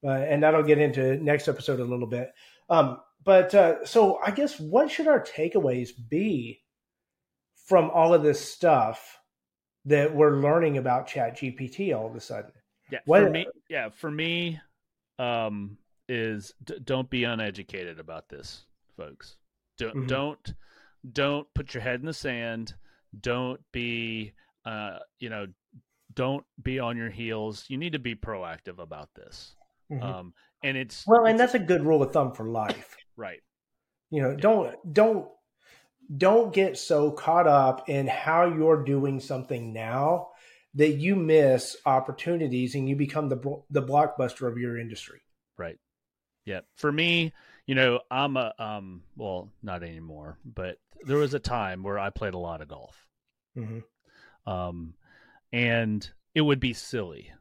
Uh, 0.03 0.11
and 0.11 0.43
that'll 0.43 0.63
get 0.63 0.79
into 0.79 1.17
next 1.17 1.47
episode 1.47 1.79
a 1.79 1.85
little 1.85 2.07
bit. 2.07 2.31
Um, 2.69 2.99
but 3.23 3.53
uh, 3.53 3.85
so 3.85 4.19
I 4.25 4.31
guess 4.31 4.59
what 4.59 4.89
should 4.89 5.07
our 5.07 5.23
takeaways 5.23 5.89
be 6.09 6.61
from 7.67 7.89
all 7.91 8.13
of 8.13 8.23
this 8.23 8.39
stuff 8.39 9.19
that 9.85 10.15
we're 10.15 10.37
learning 10.37 10.77
about 10.77 11.07
Chat 11.07 11.37
GPT 11.37 11.95
all 11.95 12.07
of 12.07 12.15
a 12.15 12.19
sudden? 12.19 12.51
Yeah, 12.91 12.99
what, 13.05 13.23
for 13.23 13.29
me, 13.29 13.47
yeah, 13.69 13.89
for 13.89 14.11
me, 14.11 14.59
um, 15.19 15.77
is 16.09 16.53
d- 16.63 16.79
don't 16.83 17.09
be 17.09 17.23
uneducated 17.23 17.99
about 17.99 18.27
this, 18.27 18.65
folks. 19.01 19.37
Don't 19.77 19.95
mm-hmm. 19.95 20.07
don't 20.07 20.53
don't 21.11 21.47
put 21.53 21.73
your 21.73 21.81
head 21.81 21.99
in 21.99 22.05
the 22.05 22.13
sand. 22.13 22.73
Don't 23.19 23.59
be, 23.71 24.33
uh, 24.65 24.99
you 25.19 25.29
know, 25.29 25.47
don't 26.13 26.45
be 26.61 26.79
on 26.79 26.97
your 26.97 27.09
heels. 27.09 27.65
You 27.67 27.77
need 27.77 27.93
to 27.93 27.99
be 27.99 28.15
proactive 28.15 28.79
about 28.79 29.09
this. 29.15 29.55
Mm-hmm. 29.91 30.03
Um, 30.03 30.33
and 30.63 30.77
it's 30.77 31.05
well, 31.07 31.25
and 31.25 31.39
it's, 31.39 31.39
that's 31.39 31.63
a 31.63 31.65
good 31.65 31.83
rule 31.83 32.03
of 32.03 32.13
thumb 32.13 32.33
for 32.33 32.45
life, 32.45 32.95
right? 33.15 33.41
You 34.09 34.21
know, 34.21 34.35
don't 34.35 34.93
don't 34.93 35.27
don't 36.15 36.53
get 36.53 36.77
so 36.77 37.11
caught 37.11 37.47
up 37.47 37.89
in 37.89 38.07
how 38.07 38.45
you're 38.45 38.83
doing 38.83 39.19
something 39.19 39.73
now 39.73 40.29
that 40.75 40.91
you 40.91 41.15
miss 41.15 41.75
opportunities 41.85 42.75
and 42.75 42.87
you 42.87 42.95
become 42.95 43.29
the 43.29 43.61
the 43.69 43.81
blockbuster 43.81 44.49
of 44.49 44.57
your 44.57 44.77
industry. 44.77 45.21
Right. 45.57 45.77
Yeah. 46.45 46.61
For 46.75 46.91
me, 46.91 47.33
you 47.65 47.75
know, 47.75 47.99
I'm 48.09 48.37
a 48.37 48.53
um 48.59 49.03
well, 49.15 49.49
not 49.61 49.83
anymore, 49.83 50.37
but 50.45 50.77
there 51.03 51.17
was 51.17 51.33
a 51.33 51.39
time 51.39 51.83
where 51.83 51.99
I 51.99 52.09
played 52.09 52.33
a 52.33 52.39
lot 52.39 52.61
of 52.61 52.67
golf. 52.67 53.07
Mm-hmm. 53.57 54.49
Um 54.51 54.93
and 55.53 56.09
it 56.33 56.41
would 56.41 56.59
be 56.59 56.73
silly. 56.73 57.31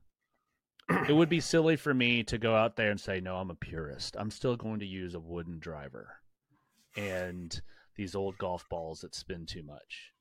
it 1.09 1.14
would 1.14 1.28
be 1.28 1.40
silly 1.52 1.76
for 1.76 1.94
me 1.94 2.22
to 2.24 2.38
go 2.38 2.54
out 2.54 2.76
there 2.76 2.90
and 2.90 3.00
say, 3.00 3.20
"No, 3.20 3.37
I'm 3.37 3.50
a 3.50 3.54
purist. 3.54 4.16
I'm 4.18 4.30
still 4.30 4.56
going 4.56 4.80
to 4.80 4.87
use 4.87 5.14
a 5.14 5.20
wooden 5.20 5.61
driver." 5.61 6.16
And 6.96 7.61
these 7.96 8.14
old 8.14 8.37
golf 8.38 8.68
balls 8.68 9.02
that 9.02 9.14
spin 9.14 9.46
too 9.46 9.62
much 9.62 10.12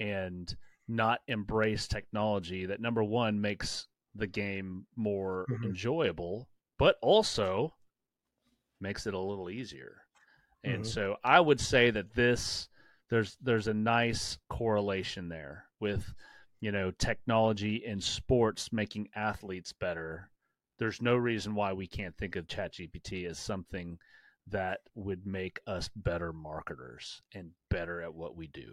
and 0.00 0.56
not 0.88 1.20
embrace 1.28 1.86
technology 1.86 2.66
that 2.66 2.80
number 2.80 3.04
one 3.04 3.40
makes 3.40 3.86
the 4.16 4.26
game 4.26 4.84
more 4.96 5.46
mm-hmm. 5.48 5.66
enjoyable 5.66 6.48
but 6.78 6.96
also 7.00 7.72
makes 8.80 9.06
it 9.06 9.14
a 9.14 9.18
little 9.18 9.50
easier 9.50 10.02
and 10.64 10.82
mm-hmm. 10.82 10.84
so 10.84 11.16
i 11.24 11.38
would 11.38 11.60
say 11.60 11.90
that 11.90 12.14
this 12.14 12.68
there's 13.08 13.36
there's 13.42 13.68
a 13.68 13.74
nice 13.74 14.38
correlation 14.48 15.28
there 15.28 15.64
with 15.80 16.12
you 16.60 16.72
know 16.72 16.90
technology 16.92 17.82
in 17.84 18.00
sports 18.00 18.72
making 18.72 19.08
athletes 19.14 19.72
better 19.72 20.30
there's 20.80 21.02
no 21.02 21.14
reason 21.14 21.54
why 21.54 21.74
we 21.74 21.86
can't 21.86 22.16
think 22.16 22.34
of 22.34 22.46
ChatGPT 22.46 23.26
as 23.28 23.38
something 23.38 23.98
that 24.48 24.80
would 24.94 25.26
make 25.26 25.60
us 25.66 25.90
better 25.94 26.32
marketers 26.32 27.22
and 27.34 27.50
better 27.68 28.00
at 28.00 28.14
what 28.14 28.34
we 28.34 28.48
do. 28.48 28.72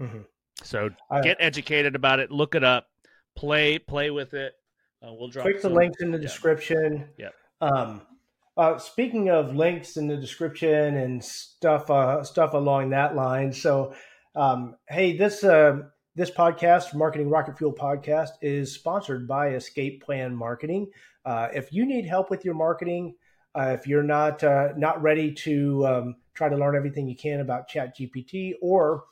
Mm-hmm. 0.00 0.22
So 0.62 0.90
get 1.22 1.36
educated 1.40 1.94
about 1.94 2.18
it. 2.18 2.32
Look 2.32 2.56
it 2.56 2.64
up. 2.64 2.88
Play 3.36 3.78
play 3.78 4.10
with 4.10 4.34
it. 4.34 4.54
Uh, 5.02 5.12
we'll 5.12 5.28
drop. 5.28 5.44
Click 5.44 5.62
the 5.62 5.70
links 5.70 6.02
in 6.02 6.10
the 6.10 6.18
yeah. 6.18 6.22
description. 6.22 7.08
Yeah. 7.16 7.28
Um, 7.60 8.02
uh, 8.60 8.76
speaking 8.76 9.30
of 9.30 9.56
links 9.56 9.96
in 9.96 10.06
the 10.06 10.16
description 10.18 10.98
and 10.98 11.24
stuff 11.24 11.88
uh, 11.90 12.22
stuff 12.22 12.52
along 12.52 12.90
that 12.90 13.16
line. 13.16 13.50
So, 13.50 13.94
um, 14.36 14.76
hey, 14.86 15.16
this 15.16 15.42
uh, 15.42 15.78
this 16.14 16.30
podcast, 16.30 16.94
Marketing 16.94 17.30
Rocketfuel 17.30 17.74
podcast, 17.74 18.32
is 18.42 18.74
sponsored 18.74 19.26
by 19.26 19.54
Escape 19.54 20.04
Plan 20.04 20.36
Marketing. 20.36 20.90
Uh, 21.24 21.48
if 21.54 21.72
you 21.72 21.86
need 21.86 22.04
help 22.04 22.28
with 22.28 22.44
your 22.44 22.52
marketing, 22.52 23.14
uh, 23.54 23.74
if 23.78 23.86
you're 23.86 24.02
not 24.02 24.44
uh, 24.44 24.74
not 24.76 25.00
ready 25.00 25.32
to 25.32 25.86
um, 25.86 26.16
try 26.34 26.50
to 26.50 26.56
learn 26.56 26.76
everything 26.76 27.08
you 27.08 27.16
can 27.16 27.40
about 27.40 27.66
ChatGPT, 27.70 28.52
or 28.60 29.04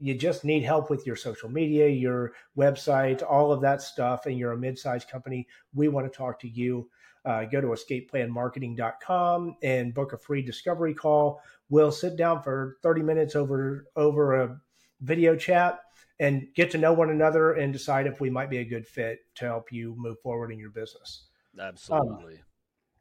you 0.00 0.14
just 0.14 0.46
need 0.46 0.62
help 0.62 0.88
with 0.88 1.06
your 1.06 1.16
social 1.16 1.50
media, 1.50 1.88
your 1.88 2.32
website, 2.56 3.22
all 3.22 3.52
of 3.52 3.60
that 3.60 3.82
stuff, 3.82 4.24
and 4.24 4.38
you're 4.38 4.52
a 4.52 4.56
mid-sized 4.56 5.10
company, 5.10 5.46
we 5.74 5.88
want 5.88 6.10
to 6.10 6.16
talk 6.16 6.40
to 6.40 6.48
you. 6.48 6.88
Uh, 7.24 7.44
go 7.44 7.60
to 7.60 7.68
escapeplanmarketing.com 7.68 9.56
and 9.62 9.94
book 9.94 10.12
a 10.12 10.18
free 10.18 10.42
discovery 10.42 10.94
call. 10.94 11.40
We'll 11.68 11.92
sit 11.92 12.16
down 12.16 12.42
for 12.42 12.78
30 12.82 13.02
minutes 13.02 13.36
over 13.36 13.86
over 13.96 14.40
a 14.40 14.60
video 15.00 15.36
chat 15.36 15.80
and 16.20 16.48
get 16.54 16.70
to 16.72 16.78
know 16.78 16.92
one 16.92 17.10
another 17.10 17.52
and 17.52 17.72
decide 17.72 18.06
if 18.06 18.20
we 18.20 18.30
might 18.30 18.50
be 18.50 18.58
a 18.58 18.64
good 18.64 18.86
fit 18.86 19.20
to 19.36 19.44
help 19.44 19.72
you 19.72 19.94
move 19.96 20.18
forward 20.20 20.50
in 20.50 20.58
your 20.58 20.70
business. 20.70 21.24
Absolutely. 21.60 22.34
Um, 22.34 22.40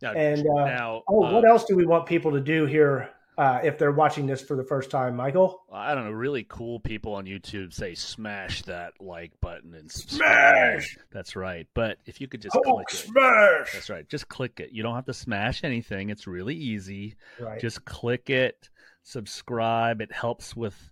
now, 0.01 0.11
and 0.13 0.41
uh, 0.41 0.65
now, 0.65 1.03
oh, 1.07 1.23
uh, 1.23 1.33
what 1.33 1.45
else 1.45 1.63
do 1.65 1.75
we 1.75 1.85
want 1.85 2.05
people 2.05 2.31
to 2.31 2.39
do 2.39 2.65
here 2.65 3.09
uh, 3.37 3.59
if 3.63 3.77
they're 3.77 3.91
watching 3.91 4.25
this 4.25 4.41
for 4.41 4.55
the 4.55 4.63
first 4.63 4.89
time, 4.89 5.15
Michael? 5.15 5.61
I 5.71 5.93
don't 5.93 6.05
know. 6.05 6.11
Really 6.11 6.43
cool 6.43 6.79
people 6.79 7.13
on 7.13 7.25
YouTube 7.25 7.71
say 7.71 7.93
smash 7.93 8.63
that 8.63 8.93
like 8.99 9.31
button 9.41 9.75
and 9.75 9.91
smash. 9.91 10.97
That's 11.11 11.35
right. 11.35 11.67
But 11.75 11.99
if 12.05 12.19
you 12.19 12.27
could 12.27 12.41
just 12.41 12.55
oh, 12.55 12.61
click 12.61 12.89
smash. 12.89 13.69
It, 13.69 13.73
that's 13.73 13.89
right. 13.89 14.09
Just 14.09 14.27
click 14.27 14.59
it. 14.59 14.71
You 14.71 14.81
don't 14.81 14.95
have 14.95 15.05
to 15.05 15.13
smash 15.13 15.63
anything. 15.63 16.09
It's 16.09 16.25
really 16.25 16.55
easy. 16.55 17.15
Right. 17.39 17.59
Just 17.59 17.85
click 17.85 18.29
it. 18.31 18.69
Subscribe. 19.03 20.01
It 20.01 20.11
helps 20.11 20.55
with 20.55 20.89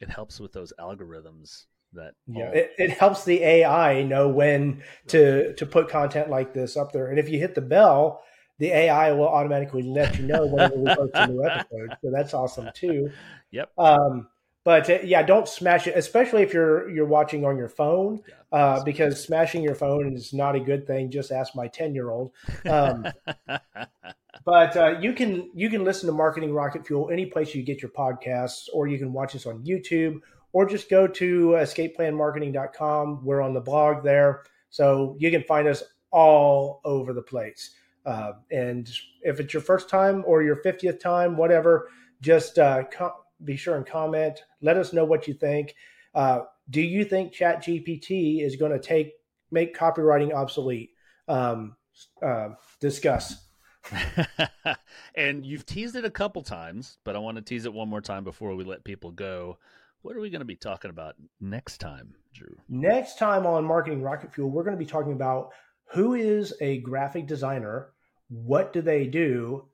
it 0.00 0.08
helps 0.08 0.38
with 0.38 0.52
those 0.52 0.72
algorithms 0.78 1.66
that 1.92 2.14
yeah 2.26 2.46
all... 2.46 2.52
it, 2.52 2.70
it 2.78 2.90
helps 2.90 3.24
the 3.24 3.42
ai 3.42 4.02
know 4.04 4.28
when 4.28 4.80
to 5.08 5.52
to 5.54 5.66
put 5.66 5.88
content 5.88 6.30
like 6.30 6.54
this 6.54 6.76
up 6.76 6.92
there 6.92 7.08
and 7.08 7.18
if 7.18 7.28
you 7.28 7.38
hit 7.38 7.54
the 7.56 7.60
bell 7.60 8.22
the 8.60 8.68
AI 8.68 9.10
will 9.12 9.28
automatically 9.28 9.82
let 9.82 10.18
you 10.18 10.26
know 10.26 10.46
whenever 10.46 10.76
we 10.76 10.94
post 10.94 11.12
a 11.14 11.26
new 11.26 11.44
episode. 11.50 11.96
So 12.02 12.10
that's 12.12 12.34
awesome 12.34 12.68
too. 12.74 13.10
Yep. 13.50 13.72
Um, 13.78 14.28
but 14.64 14.90
uh, 14.90 14.98
yeah, 15.02 15.22
don't 15.22 15.48
smash 15.48 15.86
it, 15.86 15.96
especially 15.96 16.42
if 16.42 16.52
you're 16.52 16.88
you're 16.90 17.06
watching 17.06 17.46
on 17.46 17.56
your 17.56 17.70
phone, 17.70 18.20
yeah, 18.28 18.58
uh, 18.58 18.84
because 18.84 19.22
smashing 19.22 19.62
your 19.62 19.74
phone 19.74 20.14
is 20.14 20.34
not 20.34 20.54
a 20.54 20.60
good 20.60 20.86
thing. 20.86 21.10
Just 21.10 21.32
ask 21.32 21.56
my 21.56 21.66
ten 21.66 21.94
year 21.94 22.10
old. 22.10 22.32
Um, 22.68 23.06
but 24.44 24.76
uh, 24.76 24.98
you 25.00 25.14
can 25.14 25.50
you 25.54 25.70
can 25.70 25.82
listen 25.82 26.06
to 26.08 26.12
Marketing 26.12 26.50
Rocketfuel 26.50 27.10
any 27.10 27.24
place 27.24 27.54
you 27.54 27.62
get 27.62 27.80
your 27.80 27.90
podcasts, 27.90 28.68
or 28.74 28.86
you 28.86 28.98
can 28.98 29.14
watch 29.14 29.34
us 29.34 29.46
on 29.46 29.64
YouTube, 29.64 30.20
or 30.52 30.66
just 30.66 30.90
go 30.90 31.06
to 31.06 31.48
escapeplanmarketing.com. 31.52 33.24
We're 33.24 33.40
on 33.40 33.54
the 33.54 33.60
blog 33.62 34.04
there, 34.04 34.42
so 34.68 35.16
you 35.18 35.30
can 35.30 35.44
find 35.44 35.66
us 35.66 35.82
all 36.10 36.82
over 36.84 37.14
the 37.14 37.22
place. 37.22 37.74
Uh, 38.04 38.32
and 38.50 38.90
if 39.22 39.40
it's 39.40 39.52
your 39.52 39.62
first 39.62 39.88
time 39.88 40.24
or 40.26 40.42
your 40.42 40.56
50th 40.62 41.00
time, 41.00 41.36
whatever, 41.36 41.88
just 42.20 42.58
uh, 42.58 42.84
com- 42.90 43.12
be 43.44 43.56
sure 43.56 43.76
and 43.76 43.86
comment. 43.86 44.42
Let 44.60 44.76
us 44.76 44.92
know 44.92 45.04
what 45.04 45.28
you 45.28 45.34
think. 45.34 45.74
Uh, 46.14 46.40
do 46.68 46.80
you 46.80 47.04
think 47.04 47.34
ChatGPT 47.34 48.42
is 48.44 48.56
going 48.56 48.72
to 48.72 48.78
take 48.78 49.12
make 49.50 49.76
copywriting 49.76 50.32
obsolete? 50.34 50.90
Um, 51.28 51.76
uh, 52.22 52.50
discuss. 52.80 53.46
and 55.14 55.44
you've 55.44 55.66
teased 55.66 55.96
it 55.96 56.04
a 56.04 56.10
couple 56.10 56.42
times, 56.42 56.98
but 57.04 57.16
I 57.16 57.18
want 57.18 57.36
to 57.36 57.42
tease 57.42 57.64
it 57.64 57.72
one 57.72 57.88
more 57.88 58.00
time 58.00 58.24
before 58.24 58.54
we 58.54 58.64
let 58.64 58.84
people 58.84 59.10
go. 59.10 59.58
What 60.02 60.16
are 60.16 60.20
we 60.20 60.30
going 60.30 60.40
to 60.40 60.46
be 60.46 60.56
talking 60.56 60.90
about 60.90 61.16
next 61.40 61.78
time, 61.78 62.14
Drew? 62.32 62.56
Next 62.68 63.18
time 63.18 63.46
on 63.46 63.64
Marketing 63.64 64.00
Rocketfuel, 64.00 64.50
we're 64.50 64.62
going 64.62 64.76
to 64.76 64.82
be 64.82 64.90
talking 64.90 65.12
about 65.12 65.50
who 65.92 66.14
is 66.14 66.54
a 66.60 66.78
graphic 66.78 67.26
designer, 67.26 67.92
what 68.28 68.72
do 68.72 68.80
they 68.80 69.06
do, 69.06 69.64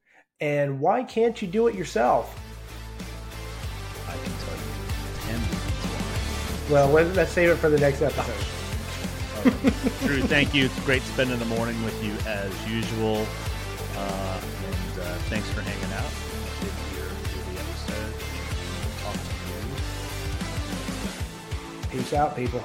and 0.40 0.81
why 0.81 1.02
can't 1.02 1.40
you 1.40 1.48
do 1.48 1.66
it 1.66 1.74
yourself? 1.74 2.38
I 4.09 4.12
can 4.12 4.33
tell 4.44 4.57
you 5.35 5.40
10 6.68 6.72
Well, 6.72 6.88
let's 7.14 7.33
save 7.33 7.50
it 7.50 7.57
for 7.57 7.68
the 7.68 7.79
next 7.79 8.02
episode. 8.02 8.35
Drew, 10.00 10.22
thank 10.22 10.55
you. 10.55 10.64
It's 10.64 10.81
great 10.85 11.02
spending 11.02 11.38
the 11.38 11.44
morning 11.44 11.81
with 11.85 12.02
you 12.02 12.12
as 12.26 12.68
usual. 12.68 13.26
Uh, 13.96 14.40
and 14.66 15.00
uh, 15.00 15.14
thanks 15.29 15.48
for 15.50 15.61
hanging 15.61 15.92
out. 15.92 16.11
Peace 21.90 22.12
out, 22.12 22.37
people. 22.37 22.62